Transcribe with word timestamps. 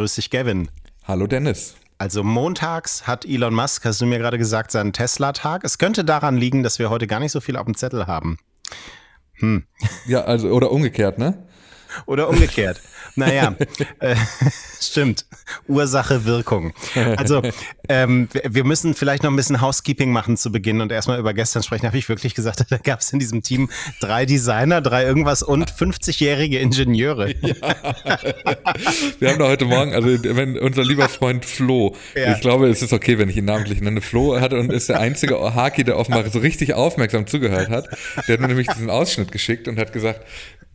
Grüß 0.00 0.14
dich, 0.14 0.30
Gavin. 0.30 0.70
Hallo, 1.04 1.26
Dennis. 1.26 1.74
Also 1.98 2.24
montags 2.24 3.06
hat 3.06 3.26
Elon 3.26 3.52
Musk, 3.52 3.84
hast 3.84 4.00
du 4.00 4.06
mir 4.06 4.18
gerade 4.18 4.38
gesagt, 4.38 4.70
seinen 4.70 4.94
Tesla-Tag. 4.94 5.62
Es 5.62 5.76
könnte 5.76 6.06
daran 6.06 6.38
liegen, 6.38 6.62
dass 6.62 6.78
wir 6.78 6.88
heute 6.88 7.06
gar 7.06 7.20
nicht 7.20 7.32
so 7.32 7.42
viel 7.42 7.54
auf 7.58 7.66
dem 7.66 7.74
Zettel 7.76 8.06
haben. 8.06 8.38
Hm. 9.34 9.64
Ja, 10.06 10.22
also, 10.22 10.48
oder 10.48 10.70
umgekehrt, 10.72 11.18
ne? 11.18 11.46
Oder 12.06 12.28
umgekehrt. 12.28 12.80
Naja, 13.16 13.56
äh, 13.98 14.16
stimmt. 14.80 15.26
Ursache, 15.66 16.24
Wirkung. 16.24 16.72
Also, 17.16 17.42
ähm, 17.88 18.28
wir 18.32 18.64
müssen 18.64 18.94
vielleicht 18.94 19.22
noch 19.22 19.30
ein 19.30 19.36
bisschen 19.36 19.60
Housekeeping 19.60 20.12
machen 20.12 20.36
zu 20.36 20.52
Beginn 20.52 20.80
und 20.80 20.92
erstmal 20.92 21.18
über 21.18 21.34
gestern 21.34 21.62
sprechen. 21.62 21.86
Habe 21.86 21.98
ich 21.98 22.08
wirklich 22.08 22.34
gesagt, 22.34 22.64
da 22.70 22.76
gab 22.78 23.00
es 23.00 23.12
in 23.12 23.18
diesem 23.18 23.42
Team 23.42 23.68
drei 24.00 24.26
Designer, 24.26 24.80
drei 24.80 25.04
irgendwas 25.04 25.42
und 25.42 25.70
50-jährige 25.70 26.58
Ingenieure. 26.58 27.34
Ja. 27.40 27.54
Wir 29.18 29.30
haben 29.30 29.38
da 29.38 29.48
heute 29.48 29.64
Morgen, 29.64 29.94
also 29.94 30.08
wenn 30.08 30.58
unser 30.58 30.84
lieber 30.84 31.08
Freund 31.08 31.44
Flo, 31.44 31.96
ja. 32.14 32.34
ich 32.34 32.40
glaube, 32.40 32.68
es 32.68 32.82
ist 32.82 32.92
okay, 32.92 33.18
wenn 33.18 33.28
ich 33.28 33.36
ihn 33.36 33.44
namentlich 33.44 33.80
nenne, 33.80 34.00
Flo 34.00 34.40
hat 34.40 34.52
und 34.52 34.72
ist 34.72 34.88
der 34.88 35.00
einzige 35.00 35.36
Haki, 35.54 35.84
der 35.84 35.98
offenbar 35.98 36.28
so 36.30 36.38
richtig 36.38 36.74
aufmerksam 36.74 37.26
zugehört 37.26 37.70
hat. 37.70 37.88
Der 38.28 38.34
hat 38.34 38.40
mir 38.40 38.48
nämlich 38.48 38.68
diesen 38.68 38.90
Ausschnitt 38.90 39.32
geschickt 39.32 39.68
und 39.68 39.78
hat 39.78 39.92
gesagt, 39.92 40.24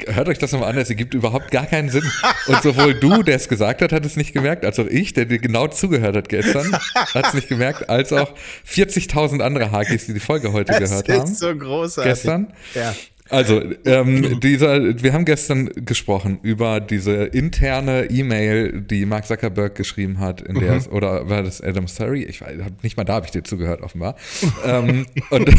hört 0.05 0.27
euch 0.27 0.37
das 0.37 0.51
nochmal 0.51 0.69
an, 0.69 0.77
es 0.77 0.89
ergibt 0.89 1.04
überhaupt 1.13 1.51
gar 1.51 1.65
keinen 1.65 1.89
Sinn. 1.89 2.03
Und 2.47 2.63
sowohl 2.63 2.93
du, 2.95 3.23
der 3.23 3.35
es 3.35 3.47
gesagt 3.47 3.81
hat, 3.81 3.91
hat 3.91 4.05
es 4.05 4.15
nicht 4.15 4.33
gemerkt, 4.33 4.65
als 4.65 4.79
auch 4.79 4.87
ich, 4.87 5.13
der 5.13 5.25
dir 5.25 5.39
genau 5.39 5.67
zugehört 5.67 6.15
hat 6.15 6.29
gestern, 6.29 6.73
hat 6.73 7.27
es 7.27 7.33
nicht 7.33 7.47
gemerkt, 7.47 7.89
als 7.89 8.11
auch 8.13 8.33
40.000 8.67 9.41
andere 9.41 9.71
Hakis, 9.71 10.05
die 10.07 10.13
die 10.13 10.19
Folge 10.19 10.53
heute 10.53 10.73
das 10.79 10.89
gehört 10.89 11.09
haben. 11.09 11.21
Das 11.21 11.31
ist 11.31 11.39
so 11.39 11.55
großartig. 11.55 12.11
Gestern. 12.11 12.53
Ja. 12.73 12.93
Also, 13.29 13.61
ähm, 13.85 14.39
dieser, 14.39 15.01
wir 15.01 15.13
haben 15.13 15.25
gestern 15.25 15.69
gesprochen 15.73 16.39
über 16.43 16.79
diese 16.79 17.25
interne 17.25 18.05
E-Mail, 18.05 18.81
die 18.81 19.05
Mark 19.05 19.25
Zuckerberg 19.25 19.73
geschrieben 19.75 20.19
hat, 20.19 20.41
in 20.41 20.59
der 20.59 20.73
mhm. 20.73 20.77
es, 20.77 20.89
oder 20.89 21.27
war 21.27 21.41
das 21.41 21.61
Adam 21.61 21.87
Surrey? 21.87 22.23
Ich 22.23 22.41
weiß, 22.41 22.55
nicht 22.83 22.97
mal 22.97 23.03
da 23.03 23.13
habe 23.13 23.25
ich 23.25 23.31
dir 23.31 23.43
zugehört, 23.43 23.81
offenbar. 23.81 24.15
ähm, 24.65 25.07
und, 25.31 25.49
äh, 25.49 25.53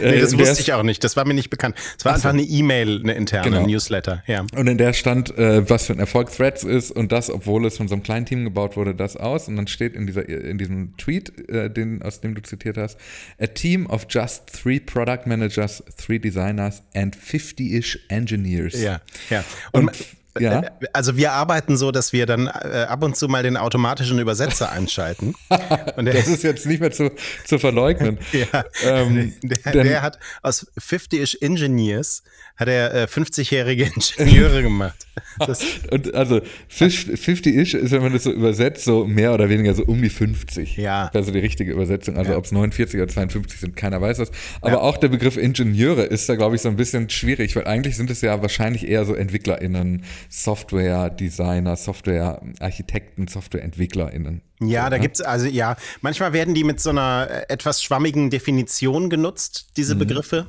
nee, 0.00 0.20
das 0.20 0.36
wusste 0.36 0.60
ich 0.60 0.72
auch 0.72 0.82
nicht, 0.82 1.04
das 1.04 1.16
war 1.16 1.24
mir 1.24 1.34
nicht 1.34 1.50
bekannt. 1.50 1.76
Es 1.96 2.04
war 2.04 2.14
einfach 2.14 2.30
eine 2.30 2.42
E-Mail, 2.42 3.00
eine 3.02 3.14
interne 3.14 3.50
genau. 3.50 3.66
Newsletter, 3.66 4.22
ja. 4.26 4.44
Und 4.56 4.66
in 4.66 4.78
der 4.78 4.92
stand, 4.92 5.36
äh, 5.38 5.68
was 5.68 5.86
für 5.86 5.92
ein 5.92 6.00
Erfolg 6.00 6.32
Threads 6.32 6.64
ist 6.64 6.90
und 6.90 7.12
das, 7.12 7.30
obwohl 7.30 7.66
es 7.66 7.76
von 7.76 7.86
so 7.86 7.94
einem 7.94 8.02
kleinen 8.02 8.26
Team 8.26 8.44
gebaut 8.44 8.76
wurde, 8.76 8.94
das 8.94 9.16
aus. 9.16 9.46
Und 9.46 9.56
dann 9.56 9.68
steht 9.68 9.94
in, 9.94 10.06
dieser, 10.06 10.28
in 10.28 10.58
diesem 10.58 10.96
Tweet, 10.96 11.48
äh, 11.48 11.70
den, 11.70 12.02
aus 12.02 12.20
dem 12.20 12.34
du 12.34 12.42
zitiert 12.42 12.76
hast, 12.76 12.98
a 13.40 13.46
team 13.46 13.86
of 13.86 14.06
just 14.08 14.46
three 14.52 14.80
product 14.80 15.26
managers, 15.26 15.84
three 15.96 16.18
designers 16.18 16.82
and 16.94 17.11
50-ish 17.16 17.98
Engineers. 18.08 18.80
Ja, 18.80 19.00
ja. 19.30 19.44
Und, 19.72 19.88
und 19.88 19.96
ja. 20.40 20.60
Äh, 20.60 20.70
also 20.92 21.16
wir 21.16 21.32
arbeiten 21.32 21.76
so, 21.76 21.90
dass 21.90 22.12
wir 22.12 22.26
dann 22.26 22.46
äh, 22.46 22.86
ab 22.88 23.02
und 23.02 23.16
zu 23.16 23.28
mal 23.28 23.42
den 23.42 23.56
automatischen 23.56 24.18
Übersetzer 24.18 24.70
einschalten. 24.72 25.34
Und 25.96 26.06
das 26.06 26.26
ist 26.26 26.42
jetzt 26.42 26.66
nicht 26.66 26.80
mehr 26.80 26.90
zu, 26.90 27.10
zu 27.44 27.58
verleugnen. 27.58 28.18
ja. 28.32 28.64
Ähm, 28.84 29.34
der, 29.42 29.84
der, 29.84 30.02
hat 30.02 30.18
aus 30.42 30.66
50-ish 30.78 31.42
Engineers 31.42 32.22
hat 32.62 32.68
er 32.68 32.94
äh, 32.94 33.04
50-jährige 33.04 33.90
Ingenieure 34.18 34.62
gemacht. 34.62 35.06
Und 35.90 36.14
also 36.14 36.40
50-ish 36.70 37.76
ist, 37.76 37.90
wenn 37.92 38.02
man 38.02 38.12
das 38.12 38.24
so 38.24 38.32
übersetzt, 38.32 38.84
so 38.84 39.04
mehr 39.04 39.34
oder 39.34 39.48
weniger 39.48 39.74
so 39.74 39.84
um 39.84 40.00
die 40.00 40.08
50. 40.08 40.76
Ja. 40.76 41.10
Also 41.12 41.30
die 41.32 41.38
richtige 41.38 41.72
Übersetzung. 41.72 42.16
Also 42.16 42.32
ja. 42.32 42.38
ob 42.38 42.44
es 42.44 42.52
49 42.52 43.00
oder 43.00 43.08
52 43.08 43.60
sind, 43.60 43.76
keiner 43.76 44.00
weiß 44.00 44.18
das. 44.18 44.30
Aber 44.60 44.72
ja. 44.72 44.80
auch 44.80 44.96
der 44.96 45.08
Begriff 45.08 45.36
Ingenieure 45.36 46.02
ist 46.02 46.28
da, 46.28 46.36
glaube 46.36 46.56
ich, 46.56 46.62
so 46.62 46.68
ein 46.68 46.76
bisschen 46.76 47.10
schwierig, 47.10 47.54
weil 47.56 47.66
eigentlich 47.66 47.96
sind 47.96 48.10
es 48.10 48.20
ja 48.20 48.40
wahrscheinlich 48.40 48.88
eher 48.88 49.04
so 49.04 49.14
EntwicklerInnen, 49.14 50.04
Software-Designer, 50.28 51.76
Software-Architekten, 51.76 53.28
Software-EntwicklerInnen. 53.28 54.42
Ja, 54.60 54.90
da 54.90 54.98
gibt 54.98 55.16
es, 55.16 55.22
also 55.22 55.46
ja, 55.46 55.76
manchmal 56.02 56.32
werden 56.32 56.54
die 56.54 56.64
mit 56.64 56.80
so 56.80 56.90
einer 56.90 57.28
äh, 57.28 57.52
etwas 57.52 57.82
schwammigen 57.82 58.30
Definition 58.30 59.10
genutzt, 59.10 59.70
diese 59.76 59.94
mhm. 59.94 60.00
Begriffe. 60.00 60.48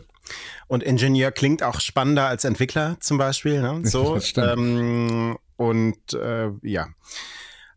Und 0.67 0.83
Ingenieur 0.83 1.31
klingt 1.31 1.63
auch 1.63 1.79
spannender 1.79 2.27
als 2.27 2.43
Entwickler 2.43 2.97
zum 2.99 3.17
Beispiel. 3.17 3.61
Ne? 3.61 3.81
So, 3.93 4.19
ähm, 4.37 5.37
und 5.55 6.13
äh, 6.13 6.49
ja. 6.61 6.87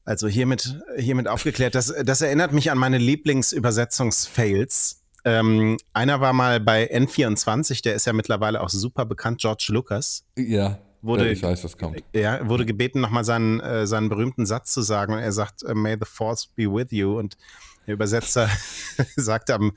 Also 0.04 0.28
hiermit, 0.28 0.78
hiermit 0.96 1.28
aufgeklärt. 1.28 1.74
Das, 1.74 1.94
das 2.04 2.20
erinnert 2.20 2.52
mich 2.52 2.70
an 2.70 2.78
meine 2.78 2.98
Lieblingsübersetzungsfails. 2.98 5.02
Ähm, 5.24 5.78
einer 5.92 6.20
war 6.20 6.32
mal 6.32 6.60
bei 6.60 6.88
N24, 6.88 7.82
der 7.82 7.96
ist 7.96 8.06
ja 8.06 8.12
mittlerweile 8.12 8.60
auch 8.60 8.68
super 8.68 9.04
bekannt, 9.04 9.40
George 9.40 9.66
Lucas. 9.70 10.24
Ja. 10.36 10.78
Wurde, 11.02 11.30
ich 11.30 11.42
weiß, 11.42 11.62
was 11.62 11.76
kommt. 11.76 12.02
Ja, 12.14 12.48
wurde 12.48 12.66
gebeten, 12.66 13.00
nochmal 13.00 13.24
seinen, 13.24 13.60
äh, 13.60 13.86
seinen 13.86 14.08
berühmten 14.08 14.46
Satz 14.46 14.72
zu 14.72 14.82
sagen. 14.82 15.14
Und 15.14 15.20
er 15.20 15.32
sagt, 15.32 15.62
May 15.72 15.94
the 15.94 16.04
Force 16.04 16.46
be 16.46 16.64
with 16.64 16.90
you. 16.90 17.18
Und 17.18 17.36
der 17.86 17.94
Übersetzer 17.94 18.48
sagt, 19.16 19.50
am, 19.50 19.72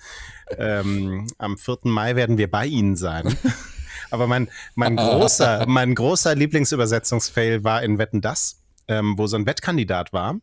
ähm, 0.57 1.27
am 1.37 1.57
4. 1.57 1.77
Mai 1.83 2.15
werden 2.15 2.37
wir 2.37 2.49
bei 2.49 2.65
Ihnen 2.65 2.95
sein. 2.95 3.35
Aber 4.11 4.27
mein, 4.27 4.49
mein, 4.75 4.95
großer, 4.95 5.65
mein 5.67 5.93
großer 5.93 6.33
Lieblingsübersetzungsfail 6.33 7.63
war 7.63 7.83
in 7.83 7.97
Wetten 7.97 8.21
Das, 8.21 8.61
ähm, 8.87 9.17
wo 9.17 9.27
so 9.27 9.37
ein 9.37 9.45
Wettkandidat 9.45 10.13
war, 10.13 10.39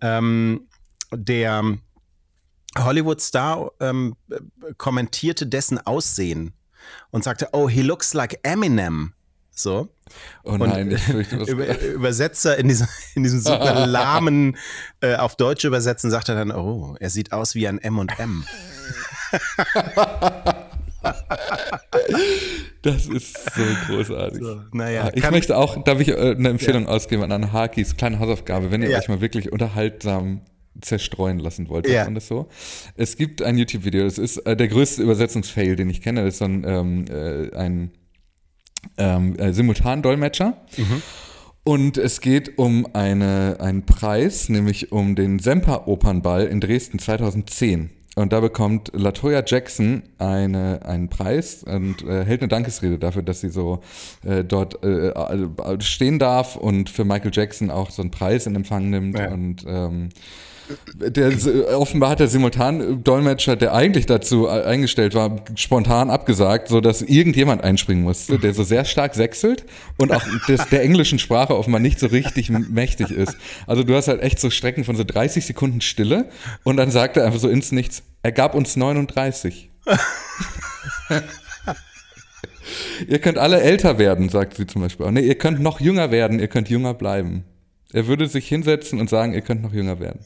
ähm, 0.00 0.66
der 1.12 1.78
Hollywood-Star 2.78 3.72
ähm, 3.80 4.16
kommentierte 4.78 5.46
dessen 5.46 5.78
Aussehen 5.78 6.54
und 7.10 7.24
sagte, 7.24 7.48
oh, 7.52 7.68
he 7.68 7.82
looks 7.82 8.14
like 8.14 8.38
Eminem. 8.42 9.12
So. 9.62 9.88
Oh 10.42 10.56
nein, 10.56 10.90
ich 10.90 11.02
fürchte, 11.02 11.40
was 11.40 11.48
über, 11.50 11.80
Übersetzer 11.94 12.58
in 12.58 12.68
diesem, 12.68 12.88
in 13.14 13.22
diesem 13.22 13.40
super 13.40 13.86
lahmen, 13.86 14.56
äh, 15.00 15.16
auf 15.16 15.36
Deutsch 15.36 15.64
übersetzen, 15.64 16.10
sagt 16.10 16.28
er 16.28 16.34
dann, 16.34 16.50
oh, 16.50 16.96
er 16.98 17.10
sieht 17.10 17.32
aus 17.32 17.54
wie 17.54 17.68
ein 17.68 17.78
M&M. 17.78 18.44
das 22.82 23.06
ist 23.06 23.54
so 23.54 23.62
großartig. 23.86 24.42
So, 24.42 24.60
naja, 24.72 25.04
ah, 25.04 25.12
ich 25.14 25.30
möchte 25.30 25.56
auch, 25.56 25.82
darf 25.84 26.00
ich 26.00 26.08
äh, 26.08 26.34
eine 26.36 26.48
Empfehlung 26.48 26.84
ja. 26.84 26.88
ausgeben 26.90 27.30
an 27.30 27.52
Hakis, 27.52 27.96
kleine 27.96 28.18
Hausaufgabe, 28.18 28.70
wenn 28.70 28.82
ihr 28.82 28.90
ja. 28.90 28.98
euch 28.98 29.08
mal 29.08 29.20
wirklich 29.20 29.52
unterhaltsam 29.52 30.42
zerstreuen 30.80 31.38
lassen 31.38 31.68
wollt, 31.68 31.88
ja. 31.88 32.04
man 32.04 32.14
das 32.14 32.28
so. 32.28 32.48
Es 32.96 33.16
gibt 33.16 33.42
ein 33.42 33.58
YouTube-Video, 33.58 34.04
das 34.04 34.18
ist 34.18 34.38
äh, 34.38 34.56
der 34.56 34.68
größte 34.68 35.02
Übersetzungsfail, 35.02 35.76
den 35.76 35.90
ich 35.90 36.00
kenne, 36.00 36.24
das 36.24 36.34
ist 36.34 36.38
so 36.38 36.44
ein, 36.44 36.64
ähm, 36.66 37.04
äh, 37.10 37.54
ein 37.54 37.90
ähm, 38.98 39.36
äh, 39.36 39.52
Simultandolmetscher. 39.52 40.56
Mhm. 40.76 41.02
Und 41.62 41.98
es 41.98 42.20
geht 42.20 42.58
um 42.58 42.86
eine, 42.94 43.58
einen 43.60 43.84
Preis, 43.84 44.48
nämlich 44.48 44.92
um 44.92 45.14
den 45.14 45.38
Semper 45.38 45.88
Opernball 45.88 46.46
in 46.46 46.60
Dresden 46.60 46.98
2010. 46.98 47.90
Und 48.16 48.32
da 48.32 48.40
bekommt 48.40 48.90
Latoya 48.92 49.42
Jackson 49.46 50.02
eine, 50.18 50.84
einen 50.84 51.08
Preis 51.08 51.62
und 51.62 52.02
äh, 52.02 52.24
hält 52.24 52.40
eine 52.40 52.48
Dankesrede 52.48 52.98
dafür, 52.98 53.22
dass 53.22 53.40
sie 53.40 53.50
so 53.50 53.80
äh, 54.24 54.42
dort 54.42 54.82
äh, 54.84 55.12
stehen 55.80 56.18
darf 56.18 56.56
und 56.56 56.90
für 56.90 57.04
Michael 57.04 57.30
Jackson 57.32 57.70
auch 57.70 57.90
so 57.90 58.02
einen 58.02 58.10
Preis 58.10 58.46
in 58.46 58.56
Empfang 58.56 58.90
nimmt. 58.90 59.18
Ja. 59.18 59.30
Und 59.30 59.64
ähm, 59.66 60.08
der, 60.94 61.32
offenbar 61.78 62.10
hat 62.10 62.20
der 62.20 62.28
Simultan-Dolmetscher, 62.28 63.56
der 63.56 63.74
eigentlich 63.74 64.06
dazu 64.06 64.48
eingestellt 64.48 65.14
war, 65.14 65.42
spontan 65.54 66.10
abgesagt, 66.10 66.68
so 66.68 66.80
dass 66.80 67.02
irgendjemand 67.02 67.64
einspringen 67.64 68.04
musste, 68.04 68.38
der 68.38 68.54
so 68.54 68.62
sehr 68.62 68.84
stark 68.84 69.14
sechselt 69.14 69.64
und 69.96 70.12
auch 70.12 70.22
des, 70.48 70.68
der 70.68 70.82
englischen 70.82 71.18
Sprache 71.18 71.56
offenbar 71.56 71.80
nicht 71.80 71.98
so 71.98 72.06
richtig 72.06 72.50
mächtig 72.50 73.10
ist. 73.10 73.36
Also 73.66 73.82
du 73.82 73.94
hast 73.94 74.08
halt 74.08 74.22
echt 74.22 74.38
so 74.40 74.50
Strecken 74.50 74.84
von 74.84 74.96
so 74.96 75.04
30 75.04 75.44
Sekunden 75.44 75.80
Stille 75.80 76.28
und 76.64 76.76
dann 76.76 76.90
sagt 76.90 77.16
er 77.16 77.24
einfach 77.24 77.40
so 77.40 77.48
ins 77.48 77.72
Nichts, 77.72 78.02
er 78.22 78.32
gab 78.32 78.54
uns 78.54 78.76
39. 78.76 79.70
ihr 83.08 83.18
könnt 83.18 83.38
alle 83.38 83.60
älter 83.60 83.98
werden, 83.98 84.28
sagt 84.28 84.56
sie 84.56 84.66
zum 84.66 84.82
Beispiel. 84.82 85.10
Nee, 85.10 85.20
ihr 85.20 85.38
könnt 85.38 85.60
noch 85.60 85.80
jünger 85.80 86.10
werden, 86.10 86.38
ihr 86.38 86.48
könnt 86.48 86.68
jünger 86.68 86.94
bleiben. 86.94 87.44
Er 87.92 88.06
würde 88.06 88.26
sich 88.28 88.46
hinsetzen 88.48 89.00
und 89.00 89.10
sagen, 89.10 89.32
ihr 89.32 89.40
könnt 89.40 89.62
noch 89.62 89.72
jünger 89.72 90.00
werden. 90.00 90.20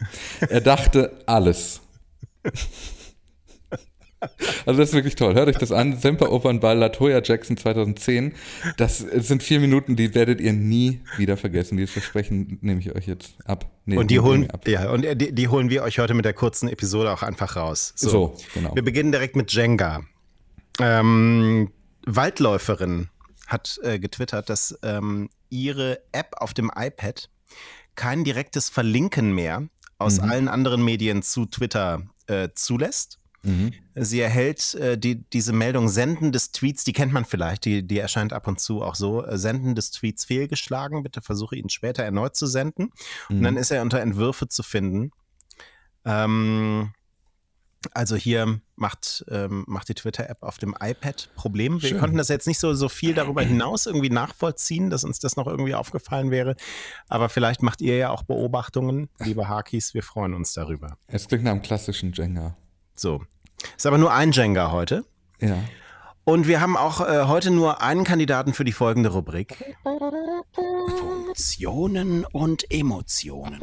Er 0.49 0.61
dachte 0.61 1.12
alles. 1.26 1.81
Also 4.66 4.81
das 4.81 4.90
ist 4.90 4.94
wirklich 4.94 5.16
toll. 5.16 5.34
Hört 5.34 5.49
euch 5.49 5.58
das 5.58 5.72
an. 5.72 5.99
Semper 5.99 6.32
Opernball 6.32 6.78
Latoya 6.78 7.20
Jackson 7.22 7.56
2010. 7.56 8.32
Das 8.76 8.99
sind 8.99 9.43
vier 9.43 9.61
Minuten, 9.61 9.96
die 9.96 10.14
werdet 10.14 10.40
ihr 10.40 10.52
nie 10.52 11.00
wieder 11.19 11.37
vergessen. 11.37 11.76
Dieses 11.76 11.93
Versprechen 11.93 12.58
nehme 12.62 12.81
ich 12.81 12.94
euch 12.94 13.06
jetzt 13.06 13.34
ab. 13.44 13.70
Nee, 13.84 13.99
und 13.99 14.10
die 14.10 14.20
holen, 14.20 14.49
ja, 14.67 14.90
und 14.90 15.02
die, 15.02 15.34
die, 15.34 15.49
holen 15.49 15.70
wir 15.70 15.82
euch 15.82 15.99
heute 15.99 16.14
mit 16.14 16.25
der 16.25 16.32
kurzen 16.32 16.69
Episode 16.69 17.12
auch 17.12 17.22
einfach 17.22 17.56
raus. 17.56 17.93
So, 17.96 18.08
so 18.08 18.37
genau. 18.55 18.75
Wir 18.75 18.82
beginnen 18.82 19.12
direkt 19.12 19.37
mit 19.37 19.52
Jenga. 19.52 20.05
Ähm, 20.81 21.70
Waldläuferin 22.06 23.08
hat 23.46 23.78
äh, 23.82 23.99
getwittert, 23.99 24.49
dass 24.49 24.78
ähm, 24.82 25.28
ihre 25.50 26.00
App 26.12 26.34
auf 26.38 26.55
dem 26.55 26.70
iPad 26.75 27.28
kein 27.94 28.24
direktes 28.24 28.68
Verlinken 28.68 29.34
mehr 29.34 29.68
aus 29.98 30.20
mhm. 30.20 30.30
allen 30.30 30.48
anderen 30.48 30.84
Medien 30.84 31.22
zu 31.22 31.46
Twitter 31.46 32.02
äh, 32.26 32.48
zulässt. 32.54 33.18
Mhm. 33.42 33.72
Sie 33.94 34.20
erhält 34.20 34.74
äh, 34.74 34.98
die, 34.98 35.22
diese 35.30 35.52
Meldung 35.52 35.88
Senden 35.88 36.32
des 36.32 36.50
Tweets, 36.50 36.84
die 36.84 36.92
kennt 36.92 37.12
man 37.12 37.24
vielleicht, 37.24 37.64
die, 37.66 37.86
die 37.86 37.98
erscheint 37.98 38.32
ab 38.32 38.48
und 38.48 38.58
zu 38.58 38.82
auch 38.82 38.94
so. 38.94 39.24
Äh, 39.24 39.38
Senden 39.38 39.74
des 39.74 39.90
Tweets 39.90 40.24
fehlgeschlagen, 40.24 41.02
bitte 41.02 41.20
versuche 41.20 41.56
ihn 41.56 41.68
später 41.68 42.02
erneut 42.02 42.36
zu 42.36 42.46
senden. 42.46 42.90
Mhm. 43.28 43.36
Und 43.36 43.42
dann 43.42 43.56
ist 43.56 43.70
er 43.70 43.82
unter 43.82 44.00
Entwürfe 44.00 44.48
zu 44.48 44.62
finden. 44.62 45.10
Ähm, 46.04 46.92
also 47.92 48.16
hier 48.16 48.60
macht, 48.76 49.25
ähm, 49.28 49.64
macht 49.66 49.88
die 49.88 49.94
Twitter-App 49.94 50.42
auf 50.42 50.58
dem 50.58 50.75
iPad 50.81 51.31
Probleme. 51.34 51.82
Wir 51.82 51.90
Schön. 51.90 51.98
konnten 51.98 52.16
das 52.16 52.28
jetzt 52.28 52.46
nicht 52.46 52.58
so, 52.58 52.75
so 52.75 52.88
viel 52.88 53.14
darüber 53.14 53.42
hinaus 53.42 53.86
irgendwie 53.86 54.10
nachvollziehen, 54.10 54.90
dass 54.90 55.04
uns 55.04 55.19
das 55.19 55.36
noch 55.36 55.46
irgendwie 55.46 55.75
aufgefallen 55.75 56.31
wäre. 56.31 56.56
Aber 57.08 57.28
vielleicht 57.28 57.62
macht 57.62 57.81
ihr 57.81 57.96
ja 57.96 58.10
auch 58.10 58.22
Beobachtungen, 58.22 59.08
liebe 59.19 59.48
Hakis. 59.48 59.94
Wir 59.94 60.02
freuen 60.02 60.34
uns 60.34 60.52
darüber. 60.54 60.96
Es 61.06 61.28
klingt 61.28 61.44
nach 61.44 61.52
einem 61.52 61.62
klassischen 61.62 62.12
Jenga. 62.12 62.56
So. 62.94 63.22
Ist 63.76 63.86
aber 63.86 63.98
nur 63.98 64.12
ein 64.12 64.32
Jenga 64.32 64.70
heute. 64.70 65.04
Ja. 65.40 65.58
Und 66.25 66.48
wir 66.48 66.62
haben 66.62 66.76
auch 66.76 67.02
äh, 67.02 67.25
heute 67.26 67.50
nur 67.50 67.82
einen 67.82 68.04
Kandidaten 68.04 68.54
für 68.54 68.64
die 68.64 68.72
folgende 68.72 69.10
Rubrik. 69.10 69.76
Funktionen 70.98 72.25
und 72.25 72.70
Emotionen. 72.70 73.60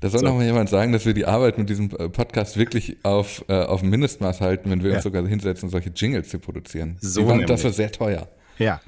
Da 0.00 0.08
soll 0.08 0.20
so. 0.20 0.26
noch 0.26 0.34
mal 0.34 0.44
jemand 0.44 0.70
sagen, 0.70 0.92
dass 0.92 1.06
wir 1.06 1.14
die 1.14 1.26
Arbeit 1.26 1.58
mit 1.58 1.68
diesem 1.68 1.90
äh, 1.90 2.08
Podcast 2.08 2.56
wirklich 2.56 2.98
auf, 3.04 3.44
äh, 3.48 3.54
auf 3.54 3.82
Mindestmaß 3.82 4.40
halten, 4.40 4.70
wenn 4.70 4.82
wir 4.82 4.90
ja. 4.90 4.96
uns 4.96 5.04
sogar 5.04 5.26
hinsetzen, 5.26 5.68
solche 5.68 5.90
Jingles 5.90 6.28
zu 6.28 6.38
produzieren. 6.38 6.96
So 7.00 7.26
waren, 7.26 7.46
das 7.46 7.64
war 7.64 7.72
sehr 7.72 7.90
teuer. 7.90 8.28
Ja. 8.58 8.80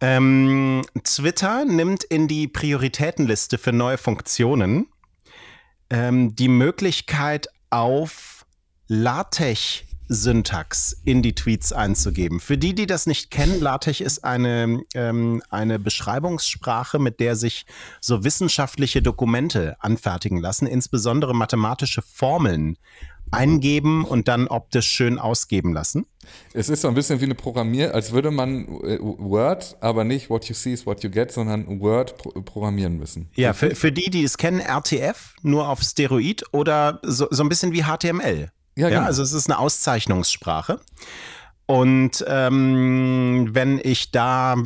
Ähm, 0.00 0.82
Twitter 1.04 1.64
nimmt 1.64 2.04
in 2.04 2.26
die 2.26 2.48
Prioritätenliste 2.48 3.58
für 3.58 3.72
neue 3.72 3.98
Funktionen 3.98 4.86
ähm, 5.90 6.34
die 6.34 6.48
Möglichkeit 6.48 7.48
auf 7.68 8.46
LaTeX 8.88 9.84
Syntax 10.12 11.00
in 11.04 11.22
die 11.22 11.36
Tweets 11.36 11.72
einzugeben. 11.72 12.40
Für 12.40 12.58
die, 12.58 12.74
die 12.74 12.86
das 12.86 13.06
nicht 13.06 13.30
kennen, 13.30 13.60
LaTeX 13.60 14.00
ist 14.00 14.24
eine, 14.24 14.82
ähm, 14.94 15.40
eine 15.50 15.78
Beschreibungssprache, 15.78 16.98
mit 16.98 17.20
der 17.20 17.36
sich 17.36 17.64
so 18.00 18.24
wissenschaftliche 18.24 19.02
Dokumente 19.02 19.76
anfertigen 19.78 20.40
lassen, 20.40 20.66
insbesondere 20.66 21.32
mathematische 21.32 22.02
Formeln 22.02 22.76
eingeben 23.30 24.04
und 24.04 24.26
dann 24.26 24.48
optisch 24.48 24.88
schön 24.88 25.16
ausgeben 25.20 25.72
lassen. 25.72 26.06
Es 26.52 26.68
ist 26.68 26.82
so 26.82 26.88
ein 26.88 26.94
bisschen 26.94 27.20
wie 27.20 27.26
eine 27.26 27.36
Programmier, 27.36 27.94
als 27.94 28.10
würde 28.10 28.32
man 28.32 28.66
äh, 28.82 28.98
Word, 29.00 29.76
aber 29.80 30.02
nicht 30.02 30.28
what 30.28 30.46
you 30.46 30.54
see 30.56 30.72
is 30.72 30.86
what 30.86 31.04
you 31.04 31.10
get, 31.10 31.30
sondern 31.30 31.80
Word 31.80 32.16
programmieren 32.44 32.98
müssen. 32.98 33.28
Ja, 33.36 33.52
für, 33.52 33.76
für 33.76 33.92
die, 33.92 34.10
die 34.10 34.24
es 34.24 34.36
kennen, 34.36 34.58
RTF, 34.58 35.34
nur 35.42 35.68
auf 35.68 35.82
Steroid 35.82 36.42
oder 36.50 36.98
so, 37.04 37.28
so 37.30 37.44
ein 37.44 37.48
bisschen 37.48 37.72
wie 37.72 37.84
HTML. 37.84 38.50
Ja, 38.76 38.88
genau. 38.88 39.00
ja, 39.02 39.06
also 39.06 39.22
es 39.22 39.32
ist 39.32 39.48
eine 39.48 39.58
Auszeichnungssprache. 39.58 40.80
Und 41.66 42.24
ähm, 42.26 43.50
wenn 43.52 43.80
ich 43.82 44.10
da, 44.10 44.56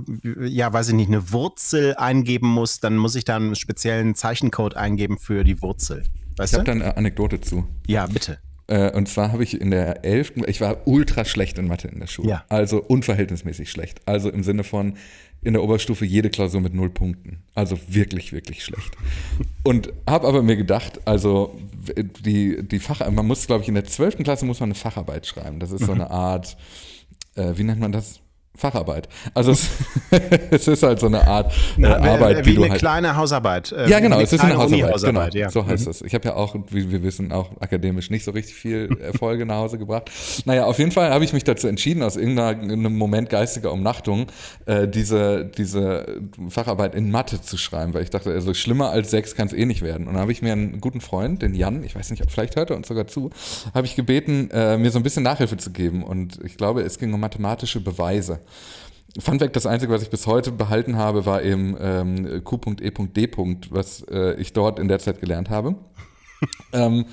ja, 0.41 0.73
weiß 0.73 0.89
ich 0.89 0.95
nicht, 0.95 1.09
eine 1.09 1.33
Wurzel 1.33 1.95
eingeben 1.97 2.49
muss, 2.49 2.81
dann 2.81 2.97
muss 2.97 3.15
ich 3.15 3.25
da 3.25 3.37
einen 3.37 3.57
speziellen 3.57 4.15
Zeichencode 4.15 4.77
eingeben 4.77 5.19
für 5.19 5.45
die 5.45 5.61
Wurzel. 5.61 6.05
Weißt 6.39 6.55
ich 6.55 6.59
habe 6.59 6.65
da 6.65 6.73
eine 6.73 6.97
Anekdote 6.97 7.43
zu. 7.43 7.67
Ja, 7.87 8.07
bitte. 8.07 8.39
Äh, 8.67 8.91
und 8.93 9.07
zwar 9.09 9.33
habe 9.33 9.43
ich 9.43 9.61
in 9.61 9.71
der 9.71 10.05
11., 10.05 10.33
ich 10.47 10.61
war 10.61 10.87
ultra 10.89 11.27
schlecht 11.27 11.59
in 11.59 11.69
Mathe 11.69 11.89
in 11.89 12.01
der 12.01 12.07
Schule. 12.07 12.31
Ja. 12.31 12.45
Also 12.49 12.83
unverhältnismäßig 12.83 13.71
schlecht. 13.71 14.01
Also 14.07 14.31
im 14.31 14.43
Sinne 14.43 14.65
von 14.65 14.97
in 15.45 15.53
der 15.53 15.63
Oberstufe 15.63 16.05
jede 16.05 16.31
Klausur 16.31 16.61
mit 16.61 16.75
null 16.75 16.91
Punkten. 16.91 17.43
Also 17.55 17.79
wirklich, 17.87 18.33
wirklich 18.33 18.65
schlecht. 18.65 18.97
Und 19.63 19.93
habe 20.09 20.27
aber 20.27 20.43
mir 20.43 20.57
gedacht, 20.57 21.01
also 21.07 21.55
die, 21.97 22.67
die 22.67 22.79
Fach, 22.79 23.09
man 23.11 23.27
muss, 23.27 23.47
glaube 23.47 23.63
ich, 23.63 23.69
in 23.69 23.75
der 23.75 23.85
12. 23.85 24.19
Klasse 24.19 24.47
muss 24.47 24.61
man 24.61 24.69
eine 24.69 24.75
Facharbeit 24.75 25.27
schreiben. 25.27 25.61
Das 25.61 25.71
ist 25.71 25.85
so 25.85 25.93
eine 25.93 26.11
Art, 26.11 26.57
äh, 27.35 27.53
wie 27.57 27.65
nennt 27.65 27.81
man 27.81 27.93
das? 27.93 28.21
Facharbeit. 28.57 29.09
Also 29.35 29.51
es, 29.51 29.69
es, 30.51 30.69
ist 30.69 30.83
halt 30.85 31.01
so 31.01 31.07
eine 31.07 31.27
Art 31.27 31.53
äh, 31.53 31.79
Na, 31.79 31.97
Arbeit, 31.97 32.47
wie, 32.47 32.53
wie 32.53 32.59
eine 32.59 32.71
halt, 32.71 32.79
kleine 32.79 33.17
Hausarbeit. 33.17 33.73
Äh, 33.73 33.91
ja, 33.91 33.99
genau, 33.99 34.21
es 34.21 34.33
ist 34.33 34.41
eine 34.41 34.57
Hausarbeit. 34.57 34.93
Hausarbeit 34.93 35.33
genau, 35.33 35.45
ja. 35.45 35.51
So 35.51 35.67
heißt 35.67 35.87
mhm. 35.87 35.91
es. 35.91 36.03
Ich 36.03 36.15
habe 36.15 36.25
ja 36.27 36.35
auch, 36.35 36.55
wie 36.71 36.91
wir 36.91 37.03
wissen, 37.03 37.33
auch 37.33 37.51
akademisch 37.61 38.11
nicht 38.11 38.25
so 38.25 38.31
richtig 38.31 38.55
viel 38.55 38.97
Erfolge 39.01 39.45
nach 39.45 39.57
Hause 39.57 39.79
gebracht. 39.79 40.09
Naja, 40.45 40.67
auf 40.67 40.79
jeden 40.79 40.93
Fall 40.93 41.11
habe 41.11 41.25
ich 41.25 41.33
mich 41.33 41.43
dazu 41.43 41.67
entschieden, 41.67 42.05
aus 42.05 42.17
irgendeinem 42.17 42.97
Moment 42.97 43.29
geistiger 43.29 43.73
Umnachtung, 43.73 44.27
äh, 44.67 44.87
diese, 44.87 45.45
diese 45.45 46.21
Facharbeit 46.49 46.95
in 46.95 47.11
Mathe 47.11 47.41
zu 47.41 47.57
schreiben, 47.57 47.93
weil 47.93 48.05
ich 48.05 48.11
dachte, 48.11 48.31
also 48.31 48.55
schlimmer 48.55 48.91
als 48.91 49.11
sechs 49.11 49.35
kann 49.35 49.49
es 49.49 49.53
eh 49.53 49.67
nicht 49.67 49.83
werden. 49.83 50.07
Und 50.07 50.15
dann 50.15 50.23
habe 50.23 50.33
ich 50.33 50.43
mir 50.43 50.53
einen 50.53 50.81
guten 50.81 51.01
Freund, 51.01 51.43
den 51.43 51.55
Jan, 51.55 51.83
ich 51.83 51.97
weiß 51.97 52.11
nicht, 52.11 52.23
vielleicht 52.31 52.55
hört 52.55 52.71
er 52.71 52.77
uns 52.77 52.87
sogar 52.87 53.09
zu, 53.09 53.31
habe 53.75 53.87
ich 53.87 53.97
gebeten, 53.97 54.49
äh, 54.53 54.79
mir 54.79 54.93
so 54.93 55.01
ein 55.01 55.03
bisschen 55.03 55.25
Nachhilfe 55.25 55.57
zu 55.57 55.73
geben. 55.73 56.05
Und 56.05 56.39
ich 56.45 56.57
glaube, 56.57 56.83
es 56.83 57.01
ging 57.01 57.13
um 57.13 57.19
mathematische 57.19 57.81
Beweise. 57.81 58.44
Fun 59.19 59.39
Fact, 59.39 59.55
das 59.55 59.67
Einzige, 59.67 59.93
was 59.93 60.03
ich 60.03 60.11
bis 60.11 60.27
heute 60.27 60.51
behalten 60.51 60.97
habe, 60.97 61.25
war 61.25 61.43
eben 61.43 61.77
ähm, 61.79 62.43
Q.E.D. 62.43 63.31
was 63.71 64.05
äh, 64.11 64.35
ich 64.41 64.53
dort 64.53 64.79
in 64.79 64.89
der 64.89 64.99
Zeit 64.99 65.21
gelernt 65.21 65.51
habe. 65.51 65.77
ähm, 66.73 67.07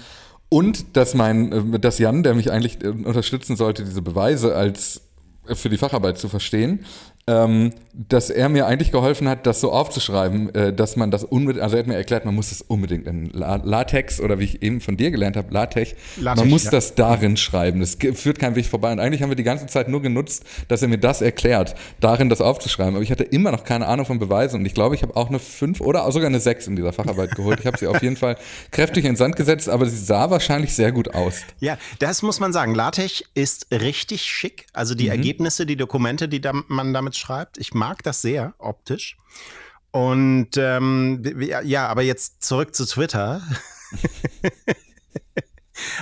und 0.50 0.98
dass 0.98 1.13
mein, 1.13 1.74
äh, 1.74 1.80
dass 1.80 2.00
Jan, 2.00 2.24
der 2.24 2.33
mich 2.33 2.51
eigentlich 2.51 2.83
äh, 2.83 2.88
unterstützen 2.88 3.56
sollte, 3.56 3.83
diese 3.83 4.01
Beweise 4.01 4.56
als 4.56 5.01
äh, 5.48 5.56
für 5.56 5.69
die 5.69 5.78
Facharbeit 5.78 6.18
zu 6.18 6.28
verstehen, 6.28 6.86
ähm, 7.31 7.72
dass 7.94 8.30
er 8.30 8.50
mir 8.50 8.68
eigentlich 8.68 8.92
geholfen 8.92 9.28
hat, 9.28 9.45
das 9.45 9.60
so 9.62 9.72
aufzuschreiben, 9.72 10.54
äh, 10.56 10.74
dass 10.74 10.95
man 10.95 11.12
das 11.12 11.24
unbedingt, 11.24 11.63
also 11.63 11.75
er 11.75 11.80
hat 11.80 11.88
mir 11.88 11.95
erklärt, 11.95 12.25
man 12.25 12.36
muss 12.36 12.50
das 12.50 12.62
unbedingt 12.62 13.06
in 13.07 13.30
Latex 13.31 14.19
oder 14.19 14.39
wie 14.39 14.45
ich 14.45 14.62
eben 14.62 14.81
von 14.81 14.98
dir 14.98 15.12
gelernt 15.12 15.36
habe, 15.36 15.54
Latex, 15.54 15.94
Latex 16.18 16.42
man 16.42 16.50
muss 16.50 16.66
ja. 16.66 16.72
das 16.72 16.95
darin 16.95 17.38
schreiben. 17.38 17.80
Das 17.80 17.98
führt 18.13 18.39
kein 18.39 18.56
Weg 18.56 18.66
vorbei. 18.66 18.92
Und 18.92 19.00
eigentlich 19.00 19.22
haben 19.22 19.30
wir 19.30 19.36
die 19.36 19.44
ganze 19.44 19.68
Zeit 19.68 19.89
nur 19.89 20.01
genutzt, 20.01 20.44
dass 20.68 20.81
er 20.81 20.88
mir 20.88 20.98
das 20.98 21.22
erklärt, 21.22 21.75
darin 22.00 22.30
das 22.30 22.42
aufzuschreiben. 22.42 22.95
Aber 22.95 23.04
ich 23.04 23.12
hatte 23.12 23.24
immer 23.24 23.51
noch 23.51 23.63
keine 23.63 23.88
Ahnung 23.88 24.06
von 24.06 24.19
Beweisen 24.19 24.60
und 24.60 24.66
ich 24.66 24.74
glaube, 24.74 24.95
ich 24.95 25.04
habe 25.04 25.16
auch 25.16 25.30
eine 25.30 25.39
5 25.39 25.81
oder 25.81 26.10
sogar 26.12 26.28
eine 26.28 26.39
6 26.39 26.68
in 26.68 26.75
dieser 26.75 26.94
Facharbeit 26.94 27.36
geholt. 27.36 27.60
Ich 27.60 27.66
habe 27.66 27.78
sie 27.78 27.88
auf 27.88 28.01
jeden 28.01 28.18
Fall 28.18 28.38
kräftig 28.72 29.06
in 29.06 29.16
Sand 29.16 29.36
gesetzt, 29.36 29.69
aber 29.69 29.86
sie 29.86 29.98
sah 29.98 30.30
wahrscheinlich 30.30 30.74
sehr 30.74 30.92
gut 30.92 31.13
aus. 31.13 31.42
Ja, 31.60 31.78
das 32.00 32.22
muss 32.22 32.39
man 32.39 32.54
sagen. 32.54 32.75
LaTeX 32.75 33.24
ist 33.33 33.68
richtig 33.72 34.24
schick. 34.24 34.66
Also 34.74 34.95
die 34.95 35.06
mhm. 35.06 35.12
Ergebnisse, 35.12 35.66
die 35.66 35.75
Dokumente, 35.75 36.28
die 36.28 36.42
da, 36.42 36.54
man 36.68 36.94
damit 36.94 37.16
schreibt. 37.21 37.57
Ich 37.57 37.73
mag 37.73 38.03
das 38.03 38.21
sehr 38.21 38.53
optisch. 38.57 39.18
Und 39.91 40.57
ähm, 40.57 41.23
ja, 41.63 41.88
aber 41.88 42.01
jetzt 42.01 42.44
zurück 42.44 42.75
zu 42.75 42.85
Twitter. 42.85 43.41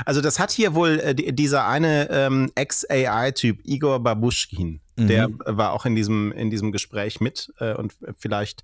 also 0.06 0.22
das 0.22 0.40
hat 0.40 0.52
hier 0.52 0.76
wohl 0.76 1.00
äh, 1.00 1.16
dieser 1.16 1.68
eine 1.68 2.10
ähm, 2.12 2.52
Ex-AI-Typ, 2.56 3.60
Igor 3.64 4.00
Babuschkin, 4.00 4.82
mhm. 5.00 5.08
der 5.08 5.30
war 5.46 5.74
auch 5.74 5.86
in 5.86 5.96
diesem, 5.96 6.32
in 6.32 6.50
diesem 6.50 6.72
Gespräch 6.72 7.22
mit 7.22 7.52
äh, 7.60 7.74
und 7.74 7.94
vielleicht 8.18 8.64